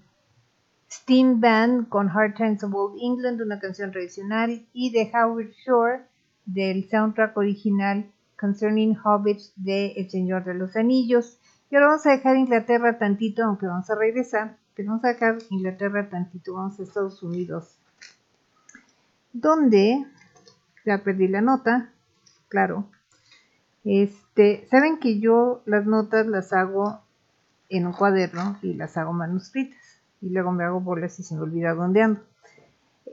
Steam 0.91 1.41
Band 1.41 1.89
con 1.89 2.09
Hard 2.09 2.35
Times 2.35 2.63
of 2.65 2.75
Old 2.75 2.99
England, 3.01 3.41
una 3.41 3.59
canción 3.59 3.93
tradicional, 3.93 4.67
y 4.73 4.91
de 4.91 5.11
Howard 5.15 5.53
Shore 5.65 6.03
del 6.45 6.89
soundtrack 6.89 7.37
original 7.37 8.11
Concerning 8.39 8.97
Hobbits 9.03 9.53
de 9.57 9.93
El 9.97 10.11
Señor 10.11 10.45
de 10.45 10.55
los 10.55 10.77
Anillos. 10.77 11.39
Y 11.71 11.77
ahora 11.77 11.89
vamos 11.89 12.07
a 12.07 12.11
dejar 12.11 12.37
Inglaterra 12.37 12.99
tantito, 12.99 13.43
aunque 13.45 13.67
vamos 13.67 13.89
a 13.91 13.95
regresar, 13.95 14.57
pero 14.75 14.91
vamos 14.91 15.05
a 15.05 15.09
dejar 15.09 15.39
Inglaterra 15.51 16.09
tantito, 16.09 16.55
vamos 16.55 16.79
a 16.79 16.83
Estados 16.83 17.23
Unidos, 17.23 17.77
donde, 19.33 20.05
ya 20.85 20.99
perdí 20.99 21.29
la 21.29 21.41
nota, 21.41 21.91
claro, 22.49 22.89
este, 23.87 24.67
saben 24.69 24.99
que 24.99 25.21
yo 25.21 25.63
las 25.65 25.87
notas 25.87 26.27
las 26.27 26.53
hago 26.53 27.01
en 27.69 27.87
un 27.87 27.93
cuaderno 27.93 28.59
y 28.61 28.75
las 28.75 28.97
hago 28.97 29.13
manuscritas 29.13 29.79
y 30.21 30.31
luego 30.31 30.51
me 30.51 30.65
hago 30.65 30.81
bolas 30.81 31.19
y 31.21 31.23
se 31.23 31.37
me 31.37 31.43
olvida 31.43 31.73
dónde 31.73 32.03
ando. 32.03 32.21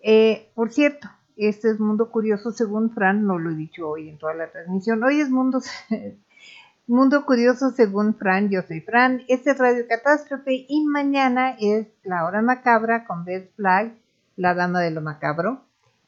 Eh, 0.02 0.50
por 0.56 0.72
cierto, 0.72 1.08
este 1.38 1.70
es 1.70 1.80
Mundo 1.80 2.10
Curioso 2.10 2.52
según 2.52 2.90
Fran, 2.90 3.28
no 3.28 3.38
lo 3.38 3.52
he 3.52 3.56
dicho 3.56 3.88
hoy 3.88 4.10
en 4.10 4.18
toda 4.18 4.34
la 4.34 4.52
transmisión. 4.52 5.04
Hoy 5.04 5.22
es 5.22 5.30
Mundo, 5.30 5.62
Mundo 6.88 7.24
Curioso 7.24 7.70
según 7.70 8.16
Fran, 8.16 8.50
yo 8.50 8.64
soy 8.64 8.82
Fran, 8.82 9.22
este 9.28 9.52
es 9.52 9.60
Radio 9.60 9.86
Catástrofe 9.88 10.66
y 10.68 10.86
mañana 10.86 11.56
es 11.60 11.86
La 12.04 12.26
Hora 12.26 12.42
Macabra 12.42 13.06
con 13.06 13.26
Beth 13.26 13.54
Flag, 13.56 13.94
la 14.38 14.56
Dama 14.56 14.82
de 14.82 14.90
lo 14.90 15.02
Macabro. 15.02 15.62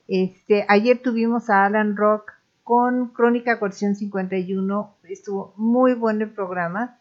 Este, 0.08 0.66
ayer 0.68 1.00
tuvimos 1.04 1.52
a 1.52 1.66
Alan 1.66 1.96
Rock 1.96 2.32
con 2.66 3.10
Crónica 3.10 3.60
Colección 3.60 3.96
51, 3.96 4.96
estuvo 5.04 5.54
muy 5.56 5.94
bueno 5.94 6.24
el 6.24 6.32
programa. 6.32 6.98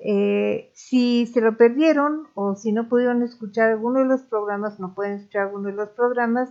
Eh, 0.00 0.72
si 0.74 1.26
se 1.26 1.40
lo 1.40 1.56
perdieron 1.56 2.26
o 2.34 2.56
si 2.56 2.72
no 2.72 2.88
pudieron 2.88 3.22
escuchar 3.22 3.70
alguno 3.70 4.00
de 4.00 4.06
los 4.06 4.22
programas, 4.22 4.80
no 4.80 4.94
pueden 4.96 5.14
escuchar 5.14 5.42
alguno 5.42 5.68
de 5.68 5.74
los 5.74 5.90
programas, 5.90 6.50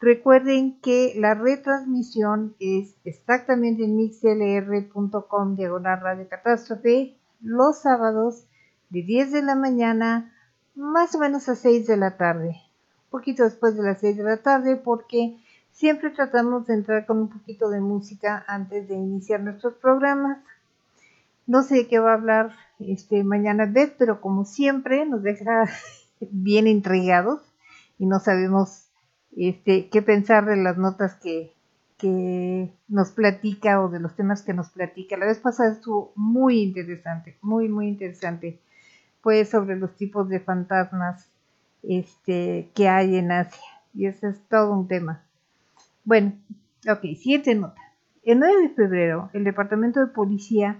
recuerden 0.00 0.80
que 0.80 1.14
la 1.16 1.34
retransmisión 1.34 2.56
es 2.58 2.96
exactamente 3.04 3.84
en 3.84 3.96
mixlr.com 3.96 5.54
diagonal 5.54 6.00
radio 6.00 6.28
catástrofe 6.28 7.16
los 7.40 7.82
sábados 7.82 8.48
de 8.90 9.02
10 9.02 9.30
de 9.30 9.42
la 9.42 9.54
mañana 9.54 10.34
más 10.74 11.14
o 11.14 11.20
menos 11.20 11.48
a 11.48 11.54
6 11.54 11.86
de 11.86 11.96
la 11.96 12.16
tarde, 12.16 12.56
poquito 13.10 13.44
después 13.44 13.76
de 13.76 13.84
las 13.84 14.00
6 14.00 14.16
de 14.16 14.24
la 14.24 14.38
tarde 14.38 14.74
porque 14.74 15.38
siempre 15.76 16.10
tratamos 16.10 16.66
de 16.66 16.74
entrar 16.74 17.04
con 17.04 17.18
un 17.18 17.28
poquito 17.28 17.68
de 17.68 17.80
música 17.80 18.44
antes 18.48 18.88
de 18.88 18.94
iniciar 18.94 19.40
nuestros 19.40 19.74
programas. 19.74 20.38
No 21.46 21.62
sé 21.62 21.76
de 21.76 21.86
qué 21.86 21.98
va 21.98 22.12
a 22.12 22.14
hablar 22.14 22.56
este, 22.78 23.22
mañana 23.22 23.66
Beth, 23.66 23.94
pero 23.98 24.20
como 24.22 24.46
siempre 24.46 25.04
nos 25.04 25.22
deja 25.22 25.66
bien 26.20 26.66
intrigados 26.66 27.42
y 27.98 28.06
no 28.06 28.20
sabemos 28.20 28.88
este, 29.36 29.88
qué 29.90 30.00
pensar 30.00 30.46
de 30.46 30.56
las 30.56 30.78
notas 30.78 31.14
que, 31.16 31.52
que 31.98 32.72
nos 32.88 33.10
platica 33.10 33.82
o 33.82 33.90
de 33.90 34.00
los 34.00 34.16
temas 34.16 34.42
que 34.42 34.54
nos 34.54 34.70
platica. 34.70 35.18
La 35.18 35.26
vez 35.26 35.38
pasada 35.40 35.72
estuvo 35.72 36.12
muy 36.16 36.62
interesante, 36.62 37.36
muy, 37.42 37.68
muy 37.68 37.88
interesante. 37.88 38.58
Fue 39.20 39.44
sobre 39.44 39.76
los 39.76 39.94
tipos 39.96 40.30
de 40.30 40.40
fantasmas 40.40 41.28
este, 41.82 42.70
que 42.74 42.88
hay 42.88 43.16
en 43.16 43.30
Asia. 43.30 43.60
Y 43.92 44.06
ese 44.06 44.28
es 44.28 44.40
todo 44.48 44.72
un 44.72 44.88
tema. 44.88 45.25
Bueno, 46.06 46.34
ok, 46.88 47.00
siguiente 47.16 47.52
nota. 47.56 47.82
El 48.22 48.38
9 48.38 48.62
de 48.62 48.68
febrero, 48.68 49.28
el 49.32 49.42
Departamento 49.42 49.98
de 49.98 50.06
Policía 50.06 50.78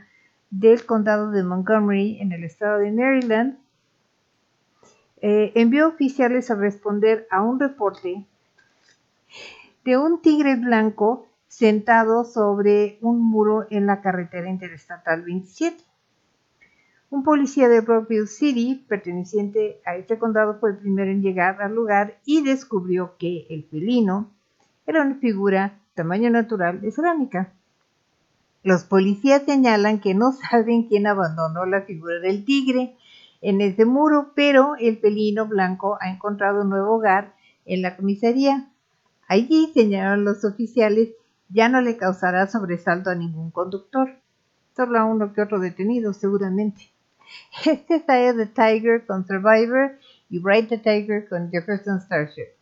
del 0.51 0.87
Condado 0.87 1.33
de 1.33 1.43
Montgomery, 1.43 2.21
en 2.21 2.31
el 2.31 2.45
estado 2.45 2.79
de 2.79 2.93
Maryland, 2.93 3.59
eh, 5.21 5.51
envió 5.57 5.89
oficiales 5.89 6.49
a 6.53 6.55
responder 6.55 7.27
a 7.33 7.43
un 7.43 7.59
reporte 7.59 8.25
de 9.85 9.99
un 9.99 10.23
tigre 10.23 10.55
blanco 10.55 11.27
sentado 11.49 12.25
sobre 12.25 12.97
un 13.01 13.21
muro 13.21 13.67
en 13.71 13.87
la 13.87 14.03
carretera 14.03 14.49
interestatal 14.49 15.23
27. 15.23 15.83
Un 17.11 17.25
policía 17.25 17.69
de 17.69 17.81
Rockville 17.81 18.29
City, 18.29 18.85
perteneciente 18.89 19.81
a 19.85 19.97
este 19.97 20.21
condado, 20.21 20.61
fue 20.61 20.71
el 20.71 20.77
primero 20.77 21.11
en 21.11 21.21
llegar 21.21 21.61
al 21.61 21.75
lugar 21.75 22.21
y 22.25 22.45
descubrió 22.45 23.17
que 23.19 23.49
el 23.51 23.65
felino 23.65 24.36
era 24.87 25.03
una 25.03 25.17
figura 25.17 25.79
tamaño 25.95 26.31
natural 26.31 26.81
de 26.81 26.93
cerámica. 26.93 27.53
Los 28.63 28.85
policías 28.85 29.43
señalan 29.45 30.01
que 30.01 30.15
no 30.15 30.33
saben 30.51 30.85
quién 30.89 31.07
abandonó 31.07 31.67
la 31.67 31.83
figura 31.83 32.21
del 32.21 32.45
tigre 32.45 32.97
en 33.41 33.61
ese 33.61 33.85
muro, 33.85 34.33
pero 34.35 34.77
el 34.79 34.99
felino 34.99 35.47
blanco 35.47 35.99
ha 36.01 36.11
encontrado 36.11 36.63
un 36.63 36.71
nuevo 36.71 36.97
hogar 36.97 37.35
en 37.65 37.83
la 37.83 37.97
comisaría. 37.97 38.69
Allí, 39.29 39.71
señalaron 39.75 40.25
los 40.25 40.45
oficiales, 40.45 41.11
ya 41.49 41.69
no 41.69 41.81
le 41.81 41.97
causará 41.97 42.47
sobresalto 42.47 43.11
a 43.11 43.15
ningún 43.15 43.51
conductor, 43.51 44.17
solo 44.75 44.99
a 44.99 45.05
uno 45.05 45.33
que 45.33 45.43
otro 45.43 45.59
detenido, 45.59 46.13
seguramente. 46.13 46.91
Este 47.65 47.97
of 48.31 48.37
the 48.37 48.47
Tiger 48.47 49.05
con 49.05 49.27
Survivor 49.27 49.99
y 50.31 50.39
Bright 50.39 50.69
the 50.69 50.79
Tiger 50.79 51.29
con 51.29 51.51
Jefferson 51.51 52.01
Starship. 52.01 52.57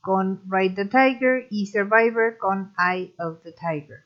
Con 0.00 0.40
Ride 0.48 0.74
the 0.74 0.84
Tiger 0.86 1.46
y 1.50 1.66
Survivor 1.66 2.38
con 2.38 2.72
Eye 2.78 3.14
of 3.18 3.42
the 3.42 3.52
Tiger. 3.52 4.04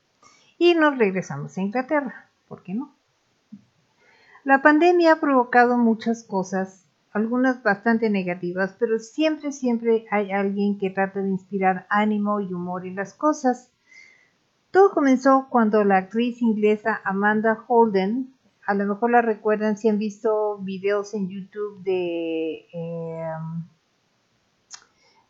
Y 0.58 0.74
nos 0.74 0.98
regresamos 0.98 1.56
a 1.56 1.62
Inglaterra, 1.62 2.28
¿por 2.48 2.62
qué 2.62 2.74
no? 2.74 2.92
La 4.42 4.62
pandemia 4.62 5.12
ha 5.12 5.20
provocado 5.20 5.78
muchas 5.78 6.24
cosas, 6.24 6.86
algunas 7.12 7.62
bastante 7.62 8.10
negativas, 8.10 8.74
pero 8.78 8.98
siempre, 8.98 9.52
siempre 9.52 10.06
hay 10.10 10.32
alguien 10.32 10.78
que 10.78 10.90
trata 10.90 11.20
de 11.20 11.28
inspirar 11.28 11.86
ánimo 11.88 12.40
y 12.40 12.52
humor 12.52 12.84
en 12.84 12.96
las 12.96 13.14
cosas. 13.14 13.70
Todo 14.72 14.90
comenzó 14.90 15.46
cuando 15.48 15.84
la 15.84 15.98
actriz 15.98 16.42
inglesa 16.42 17.00
Amanda 17.04 17.64
Holden, 17.68 18.34
a 18.66 18.74
lo 18.74 18.86
mejor 18.86 19.12
la 19.12 19.22
recuerdan 19.22 19.76
si 19.76 19.88
han 19.88 19.98
visto 19.98 20.58
videos 20.58 21.14
en 21.14 21.28
YouTube 21.28 21.82
de 21.84 22.66
eh, 22.72 23.32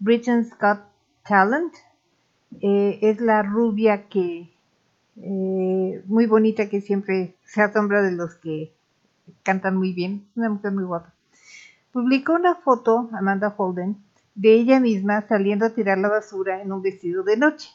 Britain's 0.04 0.50
Got 0.58 0.80
Talent, 1.26 1.72
eh, 2.60 2.98
es 3.00 3.22
la 3.22 3.42
rubia 3.42 4.06
que 4.10 4.52
eh, 5.16 6.02
muy 6.04 6.26
bonita 6.26 6.68
que 6.68 6.82
siempre 6.82 7.36
se 7.46 7.62
asombra 7.62 8.02
de 8.02 8.12
los 8.12 8.34
que 8.34 8.74
cantan 9.42 9.78
muy 9.78 9.94
bien, 9.94 10.28
una 10.36 10.50
mujer 10.50 10.72
muy 10.72 10.84
guapa. 10.84 11.14
Publicó 11.90 12.34
una 12.34 12.56
foto, 12.56 13.08
Amanda 13.14 13.54
Holden, 13.56 13.96
de 14.34 14.52
ella 14.52 14.78
misma 14.78 15.26
saliendo 15.26 15.64
a 15.64 15.70
tirar 15.70 15.96
la 15.96 16.10
basura 16.10 16.60
en 16.60 16.70
un 16.70 16.82
vestido 16.82 17.22
de 17.22 17.38
noche. 17.38 17.70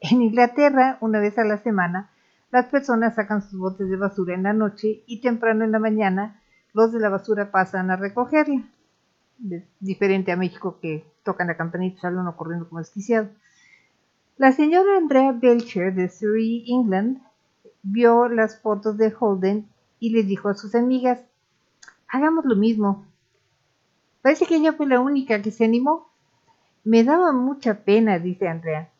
En 0.00 0.22
Inglaterra, 0.22 0.96
una 1.02 1.20
vez 1.20 1.36
a 1.36 1.44
la 1.44 1.58
semana, 1.58 2.10
las 2.52 2.68
personas 2.68 3.16
sacan 3.16 3.42
sus 3.42 3.58
botes 3.58 3.90
de 3.90 3.96
basura 3.96 4.34
en 4.34 4.44
la 4.44 4.54
noche 4.54 5.02
y 5.06 5.20
temprano 5.20 5.62
en 5.62 5.72
la 5.72 5.78
mañana 5.78 6.40
los 6.72 6.90
de 6.90 7.00
la 7.00 7.10
basura 7.10 7.50
pasan 7.50 7.90
a 7.90 7.96
recogerla. 7.96 8.64
Diferente 9.80 10.32
a 10.32 10.36
México 10.36 10.78
que 10.80 11.04
tocan 11.22 11.48
la 11.48 11.56
campanita 11.56 11.96
y 11.96 12.00
sale 12.00 12.18
uno 12.18 12.36
corriendo 12.36 12.68
como 12.68 12.80
desquiciado. 12.80 13.28
La 14.36 14.52
señora 14.52 14.96
Andrea 14.96 15.32
Belcher 15.32 15.94
de 15.94 16.08
Surrey, 16.08 16.64
England, 16.68 17.18
vio 17.82 18.28
las 18.28 18.60
fotos 18.60 18.96
de 18.96 19.14
Holden 19.18 19.68
y 20.00 20.10
le 20.10 20.22
dijo 20.22 20.48
a 20.48 20.54
sus 20.54 20.74
amigas, 20.74 21.20
hagamos 22.08 22.44
lo 22.44 22.56
mismo. 22.56 23.06
Parece 24.22 24.46
que 24.46 24.56
ella 24.56 24.72
fue 24.72 24.86
la 24.86 25.00
única 25.00 25.42
que 25.42 25.50
se 25.50 25.64
animó. 25.64 26.08
Me 26.82 27.04
daba 27.04 27.32
mucha 27.32 27.84
pena, 27.84 28.18
dice 28.18 28.48
Andrea. 28.48 28.90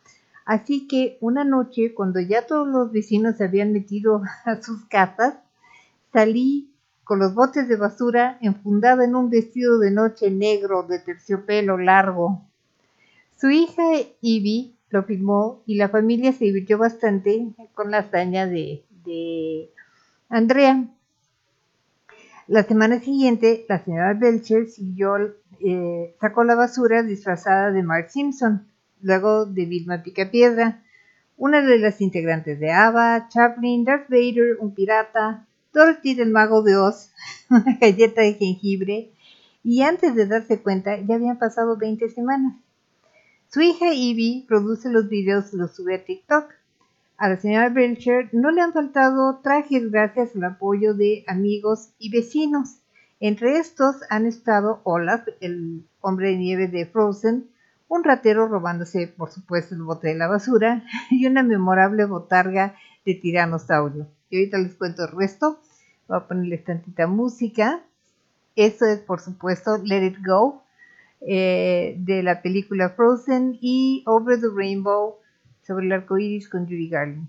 Así 0.44 0.86
que 0.86 1.16
una 1.20 1.44
noche, 1.44 1.94
cuando 1.94 2.20
ya 2.20 2.46
todos 2.46 2.68
los 2.68 2.92
vecinos 2.92 3.36
se 3.36 3.44
habían 3.44 3.72
metido 3.72 4.22
a 4.44 4.60
sus 4.62 4.84
casas, 4.84 5.36
salí 6.12 6.73
con 7.04 7.18
los 7.18 7.34
botes 7.34 7.68
de 7.68 7.76
basura 7.76 8.38
enfundada 8.40 9.04
en 9.04 9.14
un 9.14 9.30
vestido 9.30 9.78
de 9.78 9.90
noche 9.90 10.30
negro 10.30 10.82
de 10.82 10.98
terciopelo 10.98 11.78
largo. 11.78 12.42
Su 13.38 13.50
hija 13.50 13.82
Ivy 14.20 14.74
lo 14.90 15.02
filmó 15.04 15.62
y 15.66 15.76
la 15.76 15.88
familia 15.88 16.32
se 16.32 16.46
divirtió 16.46 16.78
bastante 16.78 17.48
con 17.74 17.90
la 17.90 17.98
hazaña 17.98 18.46
de, 18.46 18.84
de 19.04 19.70
Andrea. 20.28 20.84
La 22.46 22.62
semana 22.62 23.00
siguiente, 23.00 23.64
la 23.68 23.82
señora 23.82 24.14
Belcher 24.14 24.66
siguió, 24.66 25.16
eh, 25.60 26.14
sacó 26.20 26.44
la 26.44 26.54
basura 26.54 27.02
disfrazada 27.02 27.70
de 27.70 27.82
Mark 27.82 28.10
Simpson, 28.10 28.66
luego 29.00 29.46
de 29.46 29.64
Vilma 29.66 30.02
Picapiedra, 30.02 30.82
una 31.36 31.62
de 31.62 31.78
las 31.78 32.00
integrantes 32.00 32.60
de 32.60 32.70
ABBA, 32.70 33.28
Chaplin, 33.28 33.84
Darth 33.84 34.08
Vader, 34.08 34.58
un 34.60 34.74
pirata, 34.74 35.46
Dorothy 35.74 36.14
del 36.14 36.30
Mago 36.30 36.62
de 36.62 36.76
Oz, 36.76 37.10
una 37.50 37.76
galleta 37.80 38.22
de 38.22 38.34
jengibre, 38.34 39.10
y 39.64 39.82
antes 39.82 40.14
de 40.14 40.26
darse 40.26 40.62
cuenta 40.62 40.98
ya 41.00 41.16
habían 41.16 41.38
pasado 41.38 41.76
20 41.76 42.08
semanas. 42.10 42.54
Su 43.48 43.60
hija 43.60 43.92
Ivy 43.92 44.44
produce 44.46 44.88
los 44.88 45.08
videos 45.08 45.52
y 45.52 45.56
los 45.56 45.74
sube 45.74 45.96
a 45.96 46.04
TikTok. 46.04 46.52
A 47.16 47.28
la 47.28 47.40
señora 47.40 47.70
Belcher 47.70 48.28
no 48.32 48.50
le 48.50 48.60
han 48.60 48.72
faltado 48.72 49.40
trajes 49.42 49.90
gracias 49.90 50.36
al 50.36 50.44
apoyo 50.44 50.94
de 50.94 51.24
amigos 51.26 51.90
y 51.98 52.10
vecinos. 52.10 52.78
Entre 53.18 53.58
estos 53.58 53.96
han 54.10 54.26
estado 54.26 54.80
Olaf, 54.84 55.26
el 55.40 55.84
hombre 56.00 56.30
de 56.30 56.36
nieve 56.36 56.68
de 56.68 56.86
Frozen, 56.86 57.48
un 57.88 58.04
ratero 58.04 58.46
robándose, 58.48 59.08
por 59.08 59.30
supuesto, 59.30 59.74
el 59.74 59.82
bote 59.82 60.08
de 60.08 60.14
la 60.14 60.28
basura 60.28 60.84
y 61.10 61.26
una 61.26 61.42
memorable 61.42 62.04
botarga 62.04 62.76
de 63.04 63.14
tiranosaurio. 63.14 64.08
Y 64.34 64.38
ahorita 64.38 64.58
les 64.58 64.74
cuento 64.74 65.04
el 65.04 65.12
resto. 65.12 65.60
Voy 66.08 66.16
a 66.16 66.26
ponerles 66.26 66.64
tantita 66.64 67.06
música. 67.06 67.84
Esto 68.56 68.84
es, 68.84 68.98
por 68.98 69.20
supuesto, 69.20 69.78
Let 69.84 70.06
It 70.06 70.16
Go 70.26 70.64
eh, 71.20 71.94
de 71.98 72.24
la 72.24 72.42
película 72.42 72.90
Frozen 72.90 73.58
y 73.60 74.02
Over 74.06 74.40
the 74.40 74.48
Rainbow 74.52 75.18
sobre 75.62 75.86
el 75.86 75.92
arco 75.92 76.18
iris 76.18 76.48
con 76.48 76.64
Judy 76.64 76.88
Garland. 76.88 77.28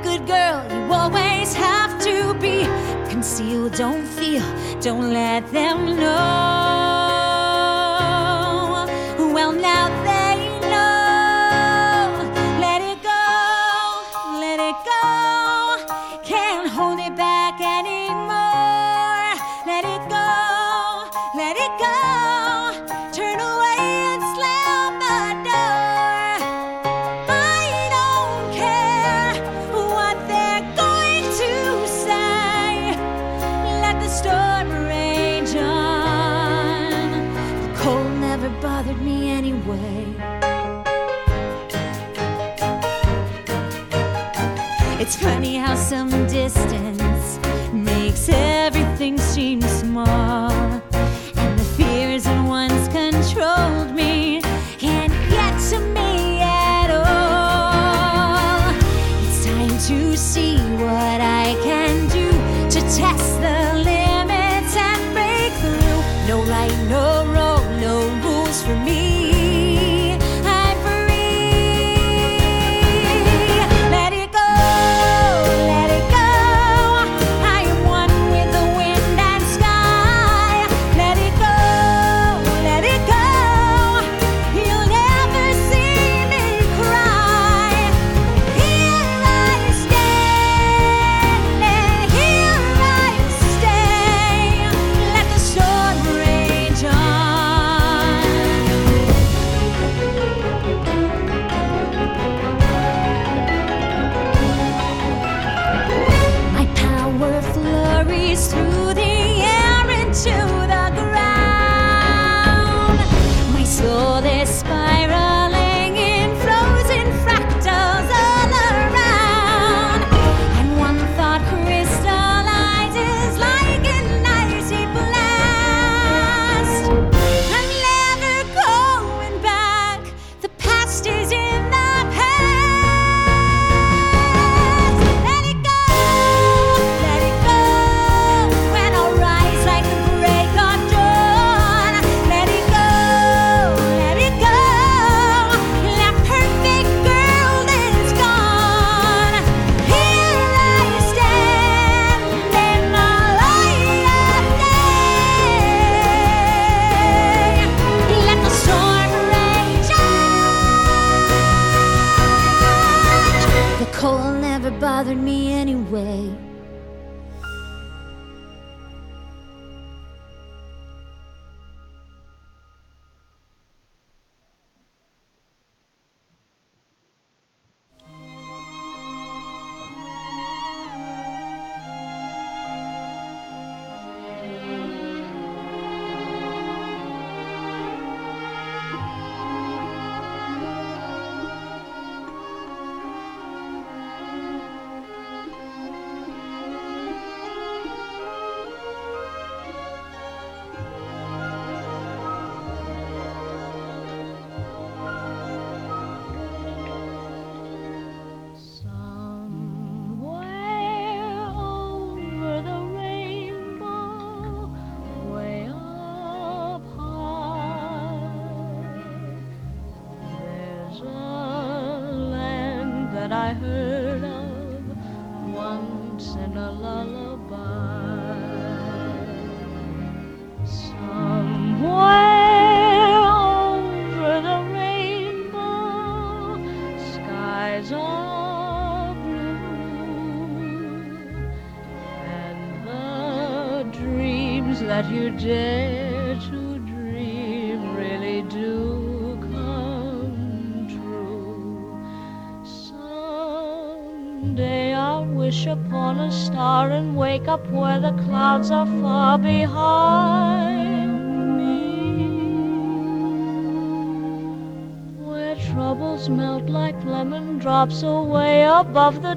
Good 0.00 0.26
girl 0.26 0.64
you 0.72 0.92
always 0.92 1.52
have 1.54 2.00
to 2.02 2.34
be. 2.40 2.64
Conceal, 3.10 3.68
don't 3.68 4.06
feel, 4.06 4.42
don't 4.80 5.12
let 5.12 5.46
them 5.52 5.96
know. 5.96 6.71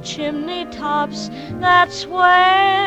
Chimney 0.06 0.66
tops. 0.66 1.30
That's 1.60 2.06
where 2.06 2.85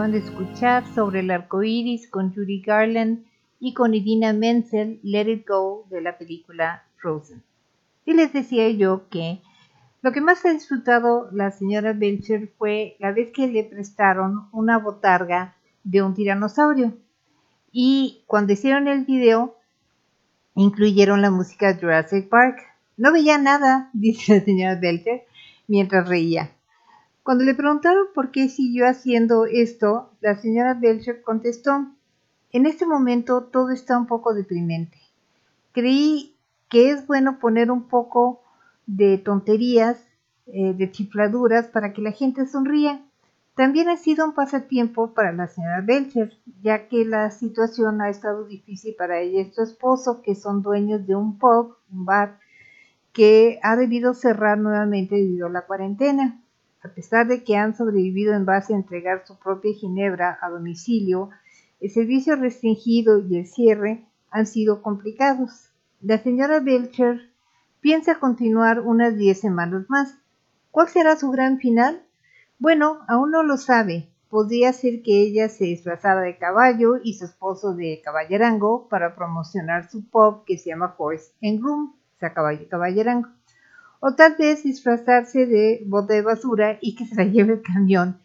Acaban 0.00 0.12
de 0.12 0.26
escuchar 0.26 0.86
sobre 0.94 1.20
el 1.20 1.30
arco 1.30 1.62
iris 1.62 2.08
con 2.08 2.32
Judy 2.32 2.62
Garland 2.62 3.26
y 3.58 3.74
con 3.74 3.92
Idina 3.92 4.32
Menzel, 4.32 4.98
Let 5.02 5.30
It 5.30 5.46
Go 5.46 5.84
de 5.90 6.00
la 6.00 6.16
película 6.16 6.84
Frozen. 6.96 7.42
Y 8.06 8.14
les 8.14 8.32
decía 8.32 8.70
yo 8.70 9.10
que 9.10 9.42
lo 10.00 10.12
que 10.12 10.22
más 10.22 10.42
ha 10.46 10.54
disfrutado 10.54 11.28
la 11.32 11.50
señora 11.50 11.92
Belcher 11.92 12.50
fue 12.56 12.96
la 12.98 13.12
vez 13.12 13.30
que 13.30 13.46
le 13.46 13.62
prestaron 13.62 14.48
una 14.52 14.78
botarga 14.78 15.54
de 15.84 16.00
un 16.00 16.14
tiranosaurio. 16.14 16.96
Y 17.70 18.24
cuando 18.26 18.54
hicieron 18.54 18.88
el 18.88 19.04
video, 19.04 19.58
incluyeron 20.54 21.20
la 21.20 21.30
música 21.30 21.76
Jurassic 21.78 22.30
Park. 22.30 22.56
No 22.96 23.12
veía 23.12 23.36
nada, 23.36 23.90
dice 23.92 24.38
la 24.38 24.44
señora 24.46 24.74
Belcher, 24.76 25.26
mientras 25.68 26.08
reía. 26.08 26.52
Cuando 27.22 27.44
le 27.44 27.54
preguntaron 27.54 28.06
por 28.14 28.30
qué 28.30 28.48
siguió 28.48 28.86
haciendo 28.86 29.44
esto, 29.44 30.10
la 30.20 30.36
señora 30.36 30.74
Belcher 30.74 31.22
contestó, 31.22 31.86
en 32.50 32.66
este 32.66 32.86
momento 32.86 33.44
todo 33.44 33.70
está 33.70 33.98
un 33.98 34.06
poco 34.06 34.34
deprimente. 34.34 34.98
Creí 35.72 36.34
que 36.68 36.90
es 36.90 37.06
bueno 37.06 37.38
poner 37.38 37.70
un 37.70 37.88
poco 37.88 38.42
de 38.86 39.18
tonterías, 39.18 40.02
eh, 40.46 40.72
de 40.74 40.90
chifladuras 40.90 41.68
para 41.68 41.92
que 41.92 42.02
la 42.02 42.12
gente 42.12 42.46
sonría. 42.46 43.00
También 43.54 43.88
ha 43.88 43.96
sido 43.96 44.24
un 44.24 44.34
pasatiempo 44.34 45.12
para 45.12 45.32
la 45.32 45.46
señora 45.46 45.82
Belcher, 45.82 46.32
ya 46.62 46.88
que 46.88 47.04
la 47.04 47.30
situación 47.30 48.00
ha 48.00 48.08
estado 48.08 48.46
difícil 48.46 48.94
para 48.96 49.20
ella 49.20 49.42
y 49.42 49.52
su 49.52 49.62
esposo, 49.62 50.22
que 50.22 50.34
son 50.34 50.62
dueños 50.62 51.06
de 51.06 51.14
un 51.14 51.38
pub, 51.38 51.76
un 51.92 52.06
bar, 52.06 52.38
que 53.12 53.60
ha 53.62 53.76
debido 53.76 54.14
cerrar 54.14 54.58
nuevamente 54.58 55.16
debido 55.16 55.48
a 55.48 55.50
la 55.50 55.66
cuarentena. 55.66 56.40
A 56.82 56.88
pesar 56.88 57.26
de 57.26 57.44
que 57.44 57.56
han 57.56 57.76
sobrevivido 57.76 58.34
en 58.34 58.46
base 58.46 58.72
a 58.72 58.76
entregar 58.76 59.26
su 59.26 59.38
propia 59.38 59.74
ginebra 59.74 60.38
a 60.40 60.48
domicilio, 60.48 61.30
el 61.80 61.90
servicio 61.90 62.36
restringido 62.36 63.18
y 63.18 63.36
el 63.36 63.46
cierre 63.46 64.06
han 64.30 64.46
sido 64.46 64.82
complicados. 64.82 65.70
La 66.00 66.18
señora 66.18 66.60
Belcher 66.60 67.30
piensa 67.80 68.18
continuar 68.18 68.80
unas 68.80 69.16
10 69.16 69.38
semanas 69.38 69.84
más. 69.88 70.16
¿Cuál 70.70 70.88
será 70.88 71.16
su 71.16 71.30
gran 71.30 71.58
final? 71.58 72.02
Bueno, 72.58 73.00
aún 73.08 73.30
no 73.30 73.42
lo 73.42 73.56
sabe. 73.56 74.08
Podría 74.30 74.72
ser 74.72 75.02
que 75.02 75.20
ella 75.22 75.48
se 75.48 75.64
disfrazara 75.64 76.20
de 76.20 76.38
caballo 76.38 76.98
y 77.02 77.14
su 77.14 77.24
esposo 77.24 77.74
de 77.74 78.00
caballerango 78.04 78.88
para 78.88 79.16
promocionar 79.16 79.90
su 79.90 80.08
pub 80.08 80.44
que 80.44 80.56
se 80.56 80.70
llama 80.70 80.94
Horse 80.96 81.32
and 81.42 81.60
Groom, 81.60 81.94
o 82.16 82.18
sea, 82.18 82.32
caballo 82.32 82.68
caballerango. 82.68 83.28
O 84.00 84.14
tal 84.14 84.36
vez 84.38 84.62
disfrazarse 84.62 85.46
de 85.46 85.82
bote 85.86 86.14
de 86.14 86.22
basura 86.22 86.78
y 86.80 86.96
que 86.96 87.06
se 87.06 87.14
la 87.14 87.24
lleve 87.24 87.54
el 87.54 87.62
camión. 87.62 88.18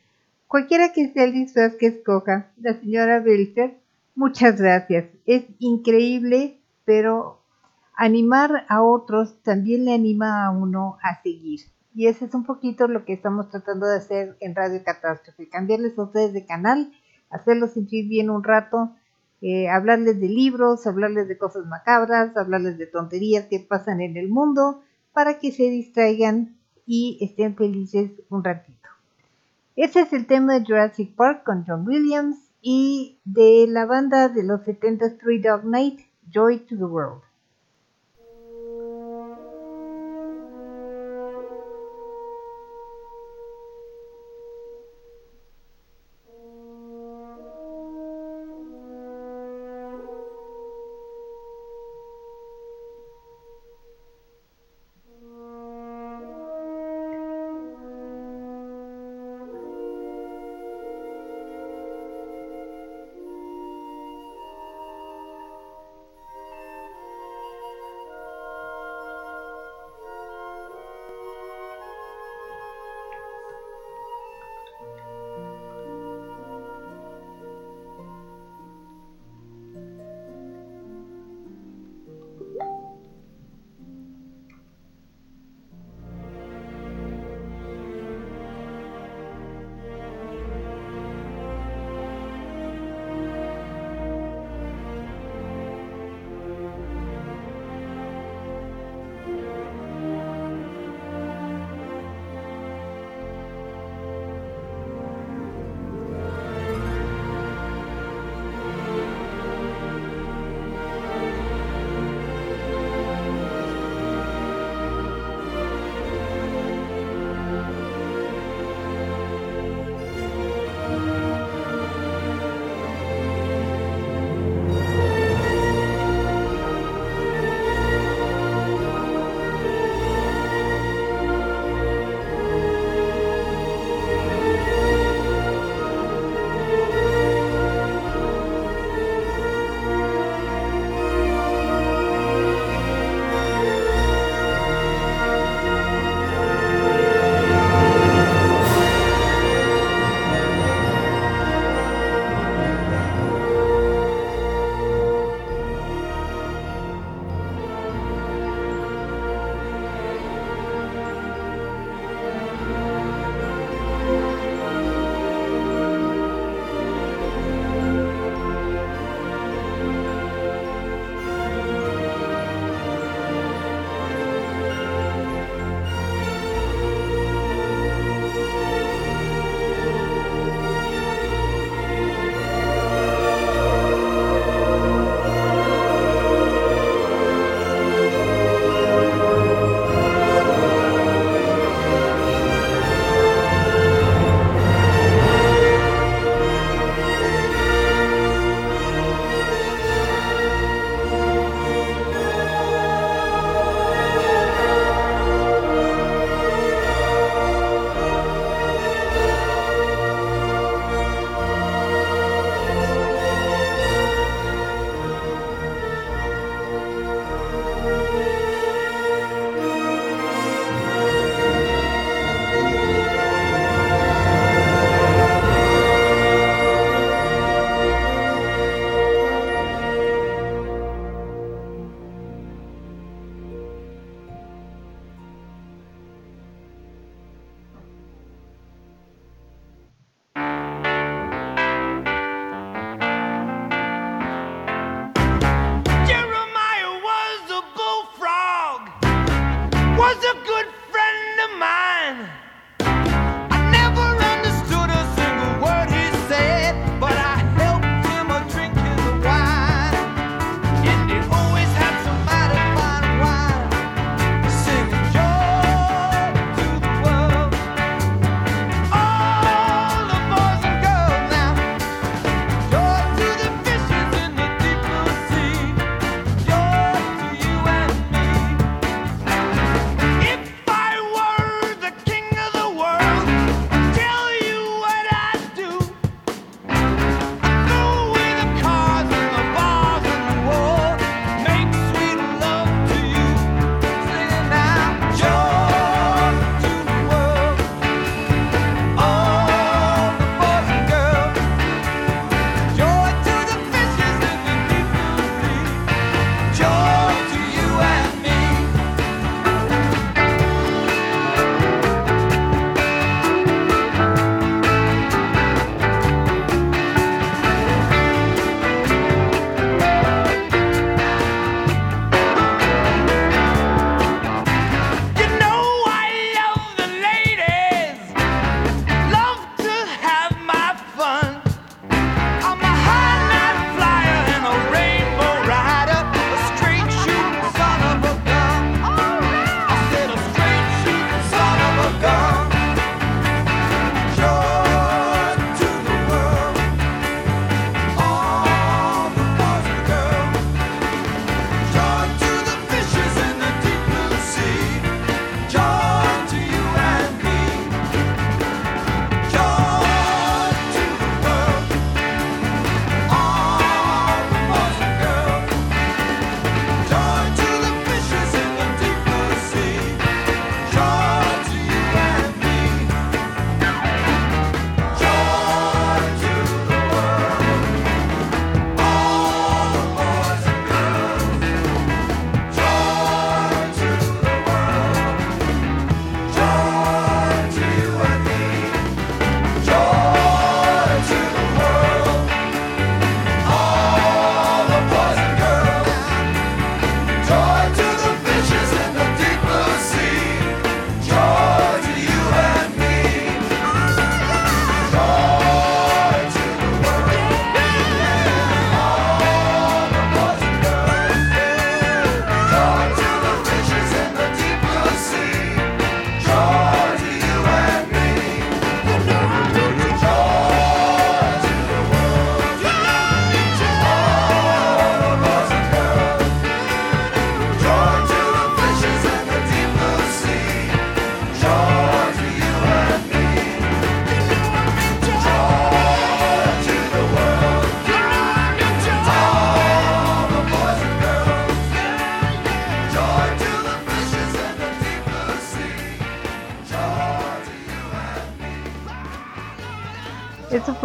Cualquiera 0.47 0.93
que 0.93 1.11
sea 1.11 1.25
el 1.25 1.33
disfraz 1.33 1.75
que 1.75 1.87
escoja, 1.87 2.51
la 2.57 2.79
señora 2.79 3.19
Belcher, 3.19 3.77
muchas 4.15 4.59
gracias. 4.59 5.05
Es 5.25 5.43
increíble, 5.59 6.61
pero 6.85 7.41
animar 7.95 8.65
a 8.69 8.81
otros 8.81 9.41
también 9.43 9.85
le 9.85 9.93
anima 9.93 10.45
a 10.45 10.51
uno 10.51 10.97
a 11.01 11.21
seguir. 11.21 11.61
Y 11.93 12.07
eso 12.07 12.25
es 12.25 12.33
un 12.33 12.45
poquito 12.45 12.87
lo 12.87 13.05
que 13.05 13.13
estamos 13.13 13.49
tratando 13.49 13.87
de 13.87 13.97
hacer 13.97 14.37
en 14.41 14.53
Radio 14.55 14.81
Catástrofe, 14.83 15.47
cambiarles 15.49 15.97
a 15.97 16.03
ustedes 16.03 16.33
de 16.33 16.45
canal, 16.45 16.91
hacerlos 17.29 17.71
sentir 17.71 18.07
bien 18.07 18.29
un 18.29 18.43
rato, 18.43 18.91
eh, 19.41 19.69
hablarles 19.69 20.19
de 20.19 20.27
libros, 20.27 20.85
hablarles 20.87 21.27
de 21.27 21.37
cosas 21.37 21.65
macabras, 21.65 22.35
hablarles 22.35 22.77
de 22.77 22.87
tonterías 22.87 23.45
que 23.45 23.59
pasan 23.59 24.01
en 24.01 24.17
el 24.17 24.27
mundo, 24.27 24.83
para 25.15 25.39
que 25.39 25.53
se 25.53 25.63
distraigan 25.69 26.57
y 26.85 27.17
estén 27.21 27.55
felices 27.55 28.11
un 28.29 28.43
ratito. 28.43 28.89
Ese 29.77 30.01
es 30.01 30.11
el 30.11 30.27
tema 30.27 30.59
de 30.59 30.65
Jurassic 30.65 31.15
Park 31.15 31.45
con 31.45 31.63
John 31.65 31.87
Williams 31.87 32.37
y 32.61 33.17
de 33.23 33.65
la 33.69 33.85
banda 33.85 34.27
de 34.27 34.43
los 34.43 34.63
70 34.65 35.17
Three 35.17 35.39
Dog 35.41 35.63
Night, 35.63 36.01
Joy 36.29 36.59
to 36.59 36.75
the 36.75 36.83
World. 36.83 37.24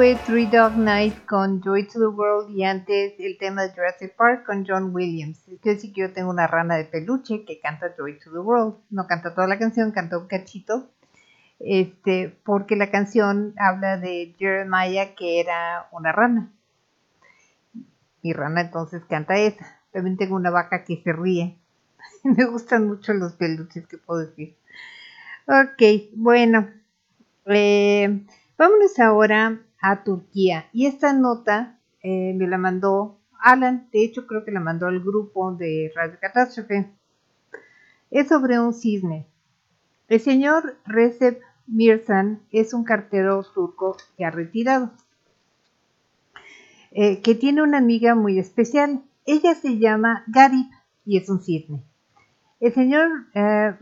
Fue 0.00 0.16
Three 0.24 0.46
Dog 0.46 0.78
Night 0.78 1.26
con 1.26 1.60
Joy 1.60 1.86
to 1.86 1.98
the 1.98 2.06
World 2.06 2.56
y 2.56 2.64
antes 2.64 3.12
el 3.18 3.36
tema 3.36 3.64
de 3.64 3.74
Jurassic 3.74 4.16
Park 4.16 4.46
con 4.46 4.64
John 4.66 4.94
Williams. 4.94 5.46
Es 5.46 5.60
decir 5.60 5.92
que 5.92 6.00
yo 6.00 6.12
tengo 6.14 6.30
una 6.30 6.46
rana 6.46 6.76
de 6.76 6.86
peluche 6.86 7.44
que 7.44 7.60
canta 7.60 7.94
Joy 7.94 8.18
to 8.18 8.30
the 8.30 8.38
World. 8.38 8.76
No 8.88 9.06
canta 9.06 9.34
toda 9.34 9.46
la 9.46 9.58
canción, 9.58 9.92
canta 9.92 10.16
un 10.16 10.26
cachito. 10.26 10.88
Este, 11.58 12.34
porque 12.44 12.76
la 12.76 12.90
canción 12.90 13.52
habla 13.58 13.98
de 13.98 14.34
Jeremiah 14.38 15.14
que 15.14 15.38
era 15.38 15.86
una 15.92 16.12
rana. 16.12 16.50
Mi 18.22 18.32
rana 18.32 18.62
entonces 18.62 19.02
canta 19.04 19.36
esa. 19.36 19.82
También 19.92 20.16
tengo 20.16 20.34
una 20.34 20.48
vaca 20.48 20.82
que 20.82 21.02
se 21.04 21.12
ríe. 21.12 21.58
Me 22.24 22.46
gustan 22.46 22.88
mucho 22.88 23.12
los 23.12 23.34
peluches, 23.34 23.86
que 23.86 23.98
puedo 23.98 24.20
decir? 24.20 24.56
Ok, 25.46 26.08
bueno. 26.14 26.70
Eh, 27.44 28.24
vámonos 28.56 28.98
ahora 28.98 29.60
a 29.80 30.04
Turquía. 30.04 30.66
Y 30.72 30.86
esta 30.86 31.12
nota 31.12 31.78
eh, 32.02 32.34
me 32.34 32.46
la 32.46 32.58
mandó 32.58 33.18
Alan. 33.40 33.88
De 33.92 34.04
hecho, 34.04 34.26
creo 34.26 34.44
que 34.44 34.50
la 34.52 34.60
mandó 34.60 34.86
al 34.86 35.00
grupo 35.00 35.52
de 35.54 35.92
Radio 35.94 36.18
Catástrofe. 36.20 36.90
Es 38.10 38.28
sobre 38.28 38.58
un 38.60 38.74
cisne. 38.74 39.26
El 40.08 40.20
señor 40.20 40.76
Recep 40.86 41.40
Mirsan 41.66 42.42
es 42.50 42.74
un 42.74 42.84
cartero 42.84 43.42
turco 43.54 43.96
que 44.16 44.24
ha 44.24 44.30
retirado. 44.30 44.92
eh, 46.92 47.20
que 47.22 47.34
tiene 47.34 47.62
una 47.62 47.78
amiga 47.78 48.14
muy 48.14 48.38
especial. 48.38 49.02
Ella 49.26 49.54
se 49.54 49.78
llama 49.78 50.24
Garib 50.26 50.66
y 51.04 51.18
es 51.18 51.28
un 51.28 51.40
cisne. 51.40 51.82
El 52.60 52.74
señor 52.74 53.08
eh, 53.34 53.74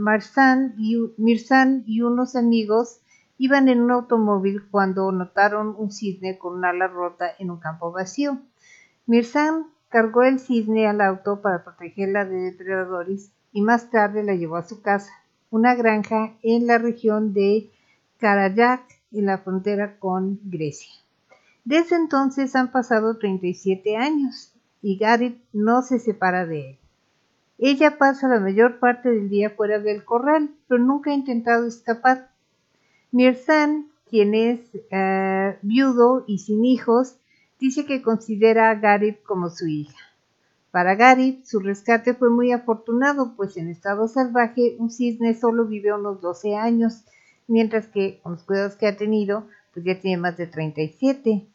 y 1.87 2.03
unos 2.03 2.37
amigos 2.37 3.01
iban 3.39 3.69
en 3.69 3.81
un 3.81 3.93
automóvil 3.93 4.69
cuando 4.71 5.11
notaron 5.13 5.75
un 5.79 5.91
cisne 5.91 6.39
con 6.39 6.55
un 6.55 6.65
ala 6.65 6.89
rota 6.89 7.31
en 7.39 7.51
un 7.51 7.59
campo 7.59 7.93
vacío. 7.93 8.39
Mirsan 9.07 9.67
cargó 9.89 10.25
el 10.25 10.41
cisne 10.41 10.87
al 10.87 11.01
auto 11.01 11.41
para 11.41 11.65
protegerla 11.65 12.25
de 12.25 12.37
depredadores 12.51 13.31
y 13.53 13.63
más 13.63 13.91
tarde 13.91 14.23
la 14.23 14.35
llevó 14.35 14.57
a 14.57 14.69
su 14.69 14.83
casa, 14.83 15.13
una 15.51 15.75
granja 15.75 16.35
en 16.43 16.67
la 16.67 16.79
región 16.79 17.33
de 17.33 17.71
Karajak, 18.19 18.83
en 19.13 19.27
la 19.27 19.39
frontera 19.39 19.99
con 19.99 20.39
Grecia. 20.45 20.93
Desde 21.65 21.97
entonces 21.97 22.55
han 22.57 22.71
pasado 22.71 23.19
37 23.19 23.97
años 23.97 24.53
y 24.83 24.99
Garib 24.99 25.39
no 25.53 25.83
se 25.83 25.99
separa 25.99 26.47
de 26.47 26.71
él. 26.71 26.79
Ella 27.59 27.99
pasa 27.99 28.29
la 28.29 28.39
mayor 28.39 28.79
parte 28.79 29.11
del 29.11 29.29
día 29.29 29.51
fuera 29.51 29.81
del 29.81 30.05
corral, 30.05 30.51
pero 30.69 30.83
nunca 30.83 31.11
ha 31.11 31.15
intentado 31.15 31.67
escapar. 31.67 32.31
Mirsan, 33.11 33.89
quien 34.09 34.35
es 34.35 34.61
eh, 34.91 35.59
viudo 35.63 36.25
y 36.27 36.39
sin 36.39 36.65
hijos, 36.65 37.17
dice 37.59 37.87
que 37.87 38.03
considera 38.03 38.71
a 38.71 38.75
Garib 38.75 39.23
como 39.23 39.51
su 39.51 39.67
hija. 39.67 39.97
Para 40.71 40.95
Gary, 40.95 41.41
su 41.45 41.61
rescate 41.61 42.15
fue 42.15 42.29
muy 42.31 42.53
afortunado, 42.53 43.35
pues 43.37 43.57
en 43.57 43.69
estado 43.69 44.07
salvaje 44.07 44.77
un 44.79 44.91
cisne 44.91 45.35
solo 45.35 45.65
vive 45.65 45.95
unos 45.95 46.21
12 46.21 46.57
años, 46.57 47.05
mientras 47.47 47.87
que 47.87 48.21
con 48.23 48.33
los 48.33 48.43
cuidados 48.43 48.77
que 48.77 48.87
ha 48.87 48.97
tenido, 48.97 49.47
pues 49.73 49.87
ya 49.87 49.99
tiene 49.99 50.19
más 50.19 50.37
de 50.37 50.47
37. 50.47 51.47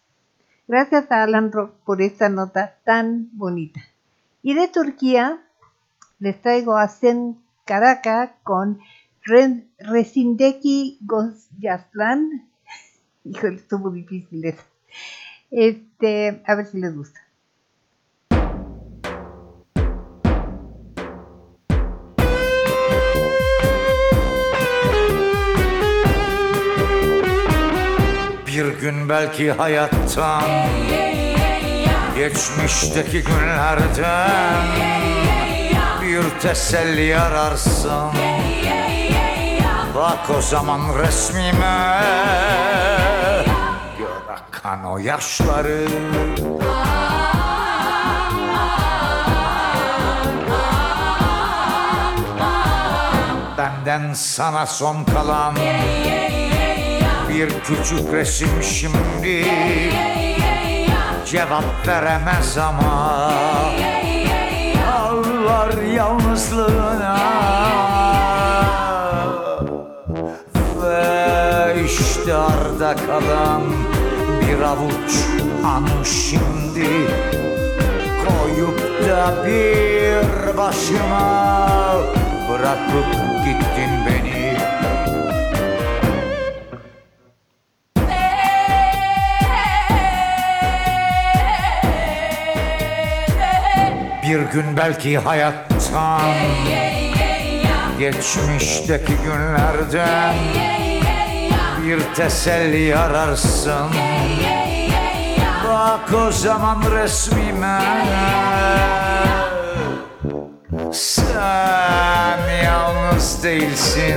Gracias 0.67 1.11
a 1.11 1.23
Alan 1.23 1.51
Rock 1.51 1.75
por 1.85 2.01
esta 2.01 2.29
nota 2.29 2.77
tan 2.83 3.29
bonita. 3.33 3.81
Y 4.41 4.55
de 4.55 4.67
Turquía 4.67 5.43
les 6.19 6.41
traigo 6.41 6.75
a 6.75 6.87
Zen 6.87 7.37
Karaka 7.65 8.37
con 8.43 8.79
Re- 9.27 9.63
Resindeki 9.79 10.97
Gozyaslan. 11.01 12.49
Híjole, 13.23 13.55
estuvo 13.55 13.89
difícil 13.91 14.45
eso. 14.45 14.63
Este, 15.51 16.41
a 16.45 16.55
ver 16.55 16.65
si 16.65 16.79
les 16.79 16.95
gusta. 16.95 17.19
Bir 28.47 28.65
gün 28.81 29.09
belki 29.09 29.51
hayattan 29.51 30.43
Geçmişteki 32.15 33.23
günlerden 33.23 34.65
Bir 36.01 36.39
teselli 36.41 37.17
ararsın 37.17 38.11
Bak 39.95 40.29
o 40.37 40.41
zaman 40.41 40.79
resmime. 40.97 41.99
Gör 43.97 44.33
akan 44.33 44.85
o 44.85 44.97
yaşları. 44.97 45.87
Benden 53.57 54.13
sana 54.13 54.65
son 54.65 55.03
kalan 55.03 55.55
bir 57.29 57.49
küçük 57.49 58.13
resim 58.13 58.63
şimdi. 58.63 59.45
Cevap 61.25 61.87
veremez 61.87 62.57
ama. 62.57 63.31
Ağlar 64.93 65.81
yalnızlığına 65.81 66.82
işte 72.83 72.91
arda 72.91 73.05
kalan 73.05 73.61
bir 74.41 74.61
avuç 74.61 75.11
anı 75.65 76.05
şimdi 76.05 76.87
Koyup 78.25 79.09
da 79.09 79.45
bir 79.45 80.57
başıma 80.57 81.97
Bırakıp 82.49 83.05
gittin 83.45 83.91
beni. 84.05 84.53
Bir 94.23 94.51
gün 94.51 94.77
belki 94.77 95.17
hayattan 95.17 96.21
Geçmişteki 97.99 99.13
günlerden 99.23 100.35
Bir 101.83 101.99
teselli 102.15 102.97
ararsın. 102.97 103.87
Bak 105.67 106.13
o 106.27 106.31
zaman 106.31 106.83
resmime. 106.91 107.79
Sen 110.91 112.39
yalnız 112.63 113.43
değilsin. 113.43 114.15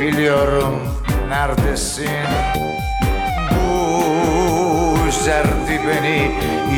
Biliyorum 0.00 0.88
neredesin. 1.28 2.26
Bu 3.50 5.08
üzerdi 5.08 5.80
beni 5.88 6.32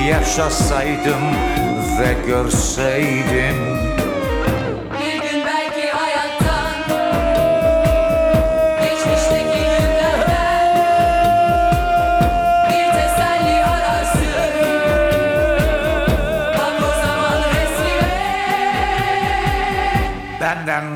Yaşasaydım 0.09 1.35
ve 2.01 2.27
görseydim 2.27 3.94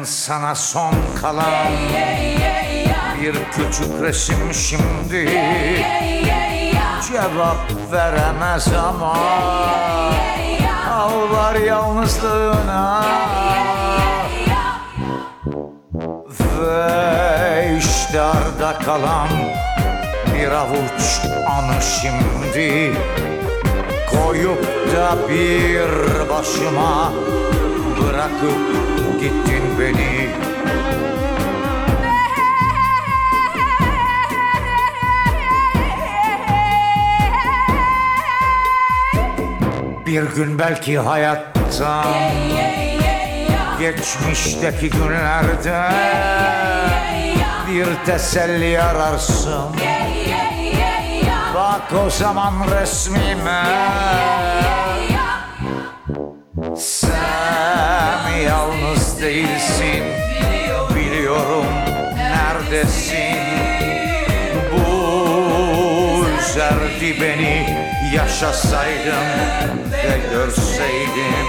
sana 0.08 0.54
son 0.54 0.94
kalan 1.20 1.72
Bir 3.20 3.34
küçük 3.34 4.02
resim 4.02 4.54
şimdi. 4.54 5.30
Cevap 7.08 7.92
veremez 7.92 8.68
ama 8.88 9.16
Ağlar 10.92 11.54
yalnızlığına. 11.54 13.04
Ve 16.60 17.78
işte 17.78 18.20
arda 18.20 18.78
kalan 18.84 19.28
Bir 20.34 20.48
avuç 20.48 21.20
anı 21.48 21.82
şimdi. 21.82 22.92
Koyup 24.10 24.64
da 24.96 25.28
bir 25.28 25.88
başıma 26.28 27.12
Bırakıp 28.00 28.87
gittin 29.20 29.78
beni. 29.78 30.28
Bir 40.06 40.22
gün 40.22 40.58
belki 40.58 40.98
hayattan 40.98 42.06
Geçmişteki 43.78 44.90
günlerde 44.90 45.90
Bir 47.68 48.06
teselli 48.06 48.82
ararsın. 48.82 49.76
Bak 51.54 51.92
o 52.06 52.10
zaman 52.10 52.54
resmime 52.80 53.62
değilsin. 59.28 60.04
Biliyorum 60.96 61.66
neredesin. 62.16 63.38
Bu 64.72 66.26
üzerdi 66.38 67.20
beni 67.20 67.78
Yaşasaydım 68.14 69.28
ve 69.92 70.30
görseydim 70.32 71.46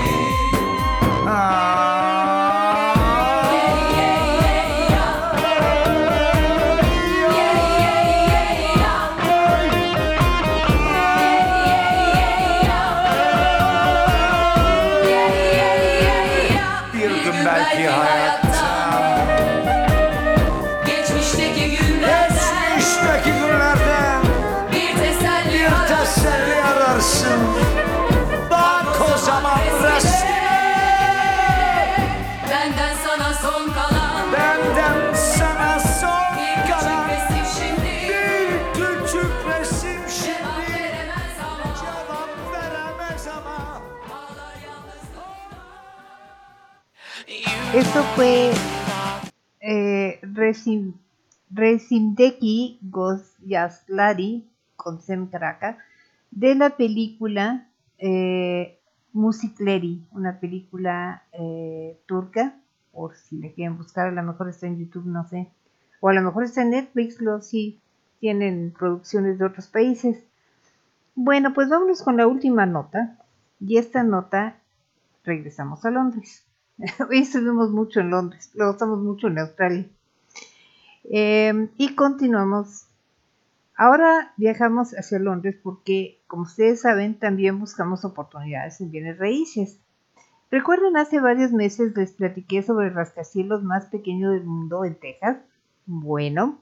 Bir 1.25 1.98
Esto 47.89 48.03
fue 48.15 48.51
eh, 49.61 50.19
Resim, 50.21 50.93
Resimdeki 51.49 52.77
Gozyaslari 52.83 54.47
con 54.75 55.01
Sem 55.01 55.25
Kraka 55.25 55.79
de 56.29 56.53
la 56.53 56.77
película 56.77 57.67
eh, 57.97 58.77
Musicleri, 59.11 60.05
una 60.11 60.39
película 60.39 61.23
eh, 61.31 61.99
turca, 62.05 62.61
por 62.91 63.15
si 63.15 63.39
la 63.39 63.49
quieren 63.53 63.75
buscar, 63.75 64.09
a 64.09 64.11
lo 64.11 64.21
mejor 64.21 64.49
está 64.49 64.67
en 64.67 64.77
YouTube, 64.77 65.07
no 65.07 65.27
sé, 65.27 65.49
o 65.99 66.09
a 66.09 66.13
lo 66.13 66.21
mejor 66.21 66.43
está 66.43 66.61
en 66.61 66.69
Netflix, 66.69 67.19
lo 67.19 67.41
sí 67.41 67.81
tienen 68.19 68.71
producciones 68.77 69.39
de 69.39 69.45
otros 69.45 69.65
países. 69.65 70.23
Bueno, 71.15 71.55
pues 71.55 71.69
vámonos 71.69 72.03
con 72.03 72.17
la 72.17 72.27
última 72.27 72.67
nota. 72.67 73.17
Y 73.59 73.77
esta 73.77 74.03
nota, 74.03 74.57
regresamos 75.23 75.83
a 75.85 75.89
Londres. 75.89 76.45
Hoy 77.09 77.19
estuvimos 77.19 77.71
mucho 77.71 77.99
en 77.99 78.09
Londres, 78.09 78.51
luego 78.55 78.71
estamos 78.71 78.99
mucho 78.99 79.27
en 79.27 79.39
Australia. 79.39 79.85
Eh, 81.03 81.69
y 81.77 81.95
continuamos. 81.95 82.85
Ahora 83.75 84.33
viajamos 84.37 84.93
hacia 84.93 85.19
Londres 85.19 85.57
porque, 85.61 86.21
como 86.27 86.43
ustedes 86.43 86.81
saben, 86.81 87.19
también 87.19 87.59
buscamos 87.59 88.05
oportunidades 88.05 88.79
en 88.79 88.91
bienes 88.91 89.17
raíces. 89.17 89.79
¿Recuerdan 90.51 90.95
hace 90.95 91.19
varios 91.19 91.51
meses 91.51 91.95
les 91.95 92.13
platiqué 92.13 92.63
sobre 92.63 92.87
el 92.87 92.93
rascacielos 92.93 93.61
más 93.61 93.87
pequeño 93.87 94.31
del 94.31 94.45
mundo 94.45 94.85
en 94.85 94.95
Texas? 94.95 95.37
Bueno, 95.85 96.59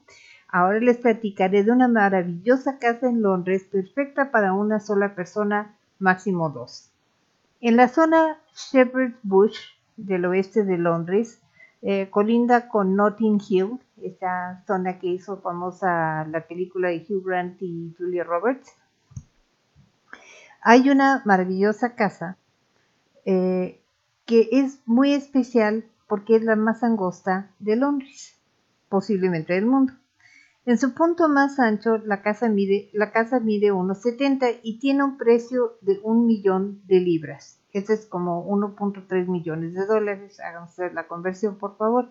ahora 0.48 0.80
les 0.80 0.96
platicaré 0.96 1.62
de 1.62 1.70
una 1.70 1.86
maravillosa 1.86 2.78
casa 2.78 3.08
en 3.08 3.22
Londres 3.22 3.64
perfecta 3.70 4.32
para 4.32 4.52
una 4.52 4.80
sola 4.80 5.14
persona, 5.14 5.76
máximo 6.00 6.50
dos. 6.50 6.90
En 7.60 7.76
la 7.76 7.88
zona 7.88 8.38
Shepherd's 8.54 9.18
Bush 9.22 9.58
del 9.98 10.24
oeste 10.24 10.64
de 10.64 10.78
Londres, 10.78 11.40
eh, 11.82 12.08
colinda 12.10 12.68
con 12.68 12.96
Notting 12.96 13.40
Hill, 13.46 13.78
esta 14.02 14.64
zona 14.66 14.98
que 14.98 15.08
hizo 15.08 15.38
famosa 15.38 16.24
la 16.24 16.46
película 16.46 16.88
de 16.88 17.04
Hugh 17.08 17.24
Grant 17.24 17.60
y 17.60 17.94
Julia 17.98 18.24
Roberts. 18.24 18.72
Hay 20.62 20.88
una 20.88 21.22
maravillosa 21.24 21.94
casa 21.94 22.36
eh, 23.24 23.80
que 24.24 24.48
es 24.52 24.80
muy 24.86 25.12
especial 25.12 25.84
porque 26.08 26.36
es 26.36 26.42
la 26.42 26.56
más 26.56 26.82
angosta 26.82 27.50
de 27.58 27.76
Londres, 27.76 28.36
posiblemente 28.88 29.52
del 29.52 29.66
mundo. 29.66 29.92
En 30.64 30.78
su 30.78 30.94
punto 30.94 31.28
más 31.28 31.58
ancho, 31.58 31.98
la 31.98 32.22
casa 32.22 32.48
mide, 32.48 32.90
la 32.92 33.10
casa 33.10 33.40
mide 33.40 33.72
unos 33.72 34.02
70 34.02 34.46
y 34.62 34.78
tiene 34.78 35.02
un 35.02 35.16
precio 35.16 35.78
de 35.80 36.00
un 36.02 36.26
millón 36.26 36.82
de 36.86 37.00
libras. 37.00 37.57
Eso 37.72 37.92
es 37.92 38.06
como 38.06 38.46
1.3 38.48 39.26
millones 39.26 39.74
de 39.74 39.86
dólares. 39.86 40.40
Háganse 40.40 40.90
la 40.92 41.06
conversión, 41.06 41.56
por 41.56 41.76
favor. 41.76 42.08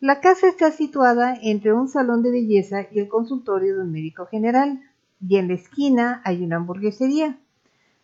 La 0.00 0.20
casa 0.20 0.48
está 0.48 0.70
situada 0.70 1.34
entre 1.42 1.72
un 1.72 1.88
salón 1.88 2.22
de 2.22 2.30
belleza 2.30 2.86
y 2.90 2.98
el 2.98 3.08
consultorio 3.08 3.76
de 3.76 3.82
un 3.82 3.92
médico 3.92 4.26
general. 4.26 4.82
Y 5.26 5.36
en 5.36 5.48
la 5.48 5.54
esquina 5.54 6.20
hay 6.24 6.44
una 6.44 6.56
hamburguesería. 6.56 7.38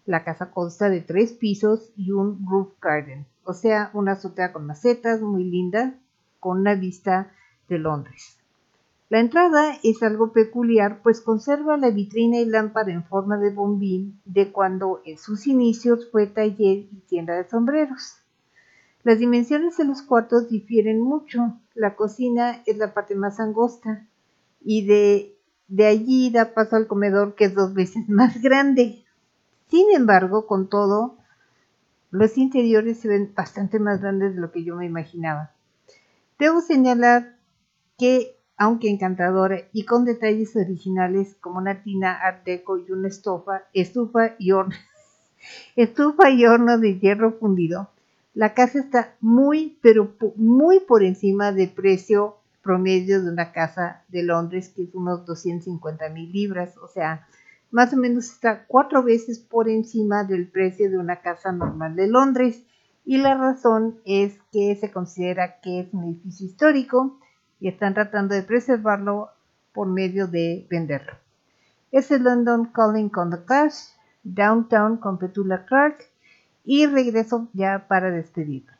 La 0.07 0.25
casa 0.25 0.51
consta 0.51 0.89
de 0.89 1.03
tres 1.03 1.33
pisos 1.33 1.93
y 1.97 2.13
un 2.13 2.47
roof 2.49 2.73
garden, 2.81 3.27
o 3.45 3.53
sea, 3.53 3.91
una 3.93 4.13
azotea 4.13 4.53
con 4.53 4.67
macetas 4.67 5.21
muy 5.21 5.45
linda, 5.45 5.95
con 6.41 6.61
una 6.61 6.75
vista 6.75 7.33
de 7.69 7.79
Londres. 7.79 8.40
La 9.11 9.19
entrada 9.19 9.77
es 9.83 10.05
algo 10.05 10.33
peculiar, 10.33 11.03
pues 11.03 11.21
conserva 11.21 11.77
la 11.77 11.91
vitrina 11.91 12.39
y 12.39 12.45
lámpara 12.45 12.93
en 12.93 13.05
forma 13.05 13.39
de 13.39 13.51
bombín 13.51 14.21
de 14.25 14.53
cuando 14.53 15.03
en 15.05 15.19
sus 15.19 15.49
inicios 15.49 16.09
fue 16.13 16.29
taller 16.29 16.87
y 16.93 17.03
tienda 17.09 17.35
de 17.35 17.49
sombreros. 17.49 18.21
Las 19.03 19.19
dimensiones 19.19 19.77
de 19.77 19.85
los 19.85 20.03
cuartos 20.03 20.49
difieren 20.49 21.01
mucho. 21.01 21.59
La 21.75 21.97
cocina 21.97 22.63
es 22.67 22.77
la 22.79 22.95
parte 22.95 23.17
más 23.17 23.41
angosta 23.41 24.07
y 24.61 24.87
de, 24.87 25.37
de 25.67 25.87
allí 25.87 26.31
da 26.31 26.55
paso 26.55 26.77
al 26.77 26.87
comedor 26.87 27.35
que 27.35 27.47
es 27.47 27.55
dos 27.55 27.75
veces 27.75 28.05
más 28.09 28.41
grande. 28.41 29.05
Sin 29.69 29.91
embargo, 29.93 30.47
con 30.47 30.69
todo, 30.69 31.17
los 32.13 32.39
interiores 32.39 33.01
se 33.01 33.09
ven 33.09 33.33
bastante 33.35 33.81
más 33.81 34.01
grandes 34.01 34.37
de 34.37 34.41
lo 34.41 34.53
que 34.53 34.63
yo 34.63 34.77
me 34.77 34.87
imaginaba. 34.87 35.51
Debo 36.39 36.61
señalar 36.61 37.37
que, 37.99 38.37
aunque 38.61 38.91
encantadora 38.91 39.63
y 39.73 39.87
con 39.87 40.05
detalles 40.05 40.55
originales 40.55 41.35
como 41.41 41.61
una 41.61 41.83
tina 41.83 42.13
art 42.13 42.45
deco 42.45 42.77
y 42.77 42.93
una 42.93 43.09
estufa, 43.09 43.63
estufa 43.73 44.35
y 44.39 44.53
horno, 44.53 44.77
estufa 45.77 46.29
y 46.29 46.45
horno 46.45 46.77
de 46.77 46.99
hierro 46.99 47.33
fundido, 47.33 47.89
la 48.35 48.53
casa 48.53 48.81
está 48.81 49.15
muy, 49.23 49.79
pero 49.81 50.13
muy 50.37 50.81
por 50.81 51.03
encima 51.03 51.53
del 51.53 51.71
precio 51.71 52.37
promedio 52.63 53.23
de 53.23 53.31
una 53.31 53.51
casa 53.53 54.05
de 54.09 54.25
Londres, 54.25 54.69
que 54.69 54.83
es 54.83 54.95
unos 54.95 55.25
250 55.25 56.11
mil 56.11 56.31
libras, 56.31 56.77
o 56.77 56.87
sea, 56.87 57.27
más 57.71 57.95
o 57.95 57.97
menos 57.97 58.27
está 58.27 58.67
cuatro 58.67 59.03
veces 59.03 59.39
por 59.39 59.71
encima 59.71 60.25
del 60.25 60.47
precio 60.47 60.91
de 60.91 60.99
una 60.99 61.23
casa 61.23 61.51
normal 61.51 61.97
de 61.97 62.09
Londres. 62.09 62.63
Y 63.07 63.17
la 63.17 63.35
razón 63.39 64.01
es 64.05 64.39
que 64.53 64.77
se 64.77 64.91
considera 64.91 65.61
que 65.63 65.81
es 65.81 65.95
un 65.95 66.05
edificio 66.05 66.45
histórico 66.45 67.19
y 67.61 67.69
están 67.69 67.95
tratando 67.95 68.35
de 68.35 68.43
preservarlo 68.43 69.31
por 69.73 69.87
medio 69.87 70.27
de 70.27 70.67
venderlo. 70.71 71.13
Es 71.93 72.11
el 72.11 72.25
London 72.25 72.67
Calling 72.73 73.09
con 73.09 73.31
The 73.31 73.45
Clash, 73.45 73.91
Downtown 74.23 74.97
con 74.97 75.19
Petula 75.19 75.65
Clark 75.67 75.99
y 76.65 76.87
regreso 76.87 77.49
ya 77.53 77.87
para 77.89 78.11
despedirme. 78.11 78.80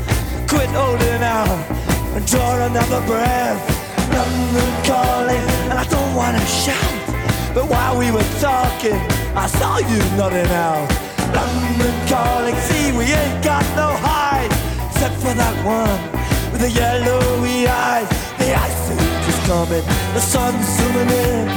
Holding 0.73 1.23
out 1.23 1.59
and 2.15 2.25
draw 2.25 2.65
another 2.65 3.01
breath. 3.05 3.59
London 4.13 4.71
calling, 4.85 5.45
and 5.69 5.77
I 5.79 5.85
don't 5.85 6.13
wanna 6.15 6.43
shout. 6.45 7.01
But 7.53 7.65
while 7.69 7.97
we 7.97 8.11
were 8.11 8.29
talking, 8.39 8.99
I 9.35 9.47
saw 9.47 9.77
you 9.79 9.99
nodding 10.17 10.51
out. 10.51 10.87
London 11.35 11.95
calling, 12.07 12.55
see 12.67 12.91
we 12.91 13.05
ain't 13.05 13.43
got 13.43 13.63
no 13.75 13.89
hide, 14.07 14.51
except 14.89 15.15
for 15.23 15.33
that 15.33 15.55
one 15.63 15.99
with 16.51 16.61
the 16.61 16.71
yellowy 16.71 17.67
eyes. 17.67 18.07
The 18.39 18.55
ice 18.55 18.91
age 18.91 19.27
is 19.31 19.39
coming, 19.47 19.83
the 20.15 20.19
sun's 20.19 20.65
zooming 20.75 21.11
in, 21.11 21.47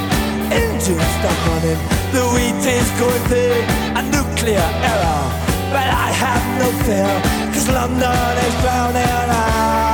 engines 0.50 1.10
stop 1.18 1.38
running, 1.48 1.80
the 2.14 2.22
wheat 2.34 2.62
is 2.66 2.90
going 2.98 3.24
thin, 3.30 3.62
a 3.98 4.02
nuclear 4.14 4.68
error. 4.90 5.22
But 5.74 5.86
I 5.90 6.08
have 6.22 6.44
no 6.62 6.68
fear, 6.86 7.14
London 7.68 8.38
is 8.46 8.54
drowning. 8.62 9.30
I, 9.30 9.93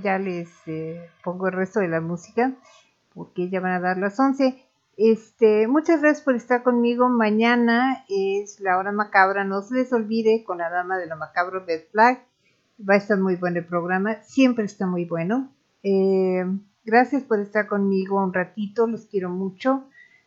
ya 0.00 0.18
les 0.18 0.48
eh, 0.66 1.10
pongo 1.22 1.48
el 1.48 1.54
resto 1.54 1.80
de 1.80 1.88
la 1.88 2.00
música 2.00 2.54
porque 3.14 3.48
ya 3.48 3.60
van 3.60 3.72
a 3.72 3.80
dar 3.80 3.98
las 3.98 4.18
11. 4.18 4.64
Este, 4.96 5.68
muchas 5.68 6.00
gracias 6.00 6.24
por 6.24 6.34
estar 6.34 6.62
conmigo. 6.62 7.08
Mañana 7.08 8.04
es 8.08 8.60
la 8.60 8.78
hora 8.78 8.92
macabra. 8.92 9.44
No 9.44 9.62
se 9.62 9.74
les 9.74 9.92
olvide 9.92 10.44
con 10.44 10.58
la 10.58 10.70
dama 10.70 10.98
de 10.98 11.06
lo 11.06 11.16
macabro, 11.16 11.64
Beth 11.64 11.90
Flag. 11.90 12.24
Va 12.88 12.94
a 12.94 12.98
estar 12.98 13.18
muy 13.18 13.36
bueno 13.36 13.58
el 13.58 13.66
programa. 13.66 14.22
Siempre 14.22 14.64
está 14.64 14.86
muy 14.86 15.04
bueno. 15.04 15.52
Eh, 15.82 16.44
gracias 16.84 17.22
por 17.24 17.40
estar 17.40 17.66
conmigo 17.66 18.22
un 18.22 18.32
ratito. 18.32 18.86
Los 18.86 19.06
quiero 19.06 19.30
mucho. 19.30 19.84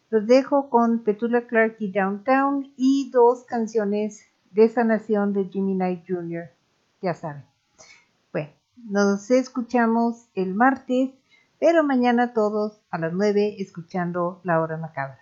Los 0.10 0.27
dejo 0.27 0.69
con 0.69 0.99
Petula 1.03 1.48
Clark 1.48 1.77
y 1.80 1.91
Downtown 1.91 2.73
y 2.76 3.10
dos 3.11 3.45
canciones 3.45 4.26
de 4.52 4.68
sanación 4.68 5.31
de 5.34 5.45
Jimmy 5.45 5.76
Knight 5.76 6.03
Jr. 6.07 6.49
Ya 7.02 7.14
saben. 7.14 7.51
Nos 8.89 9.29
escuchamos 9.29 10.27
el 10.33 10.55
martes, 10.55 11.11
pero 11.59 11.83
mañana 11.83 12.33
todos 12.33 12.81
a 12.89 12.97
las 12.97 13.13
9 13.13 13.57
escuchando 13.59 14.41
La 14.43 14.59
Hora 14.59 14.77
Macabra. 14.77 15.19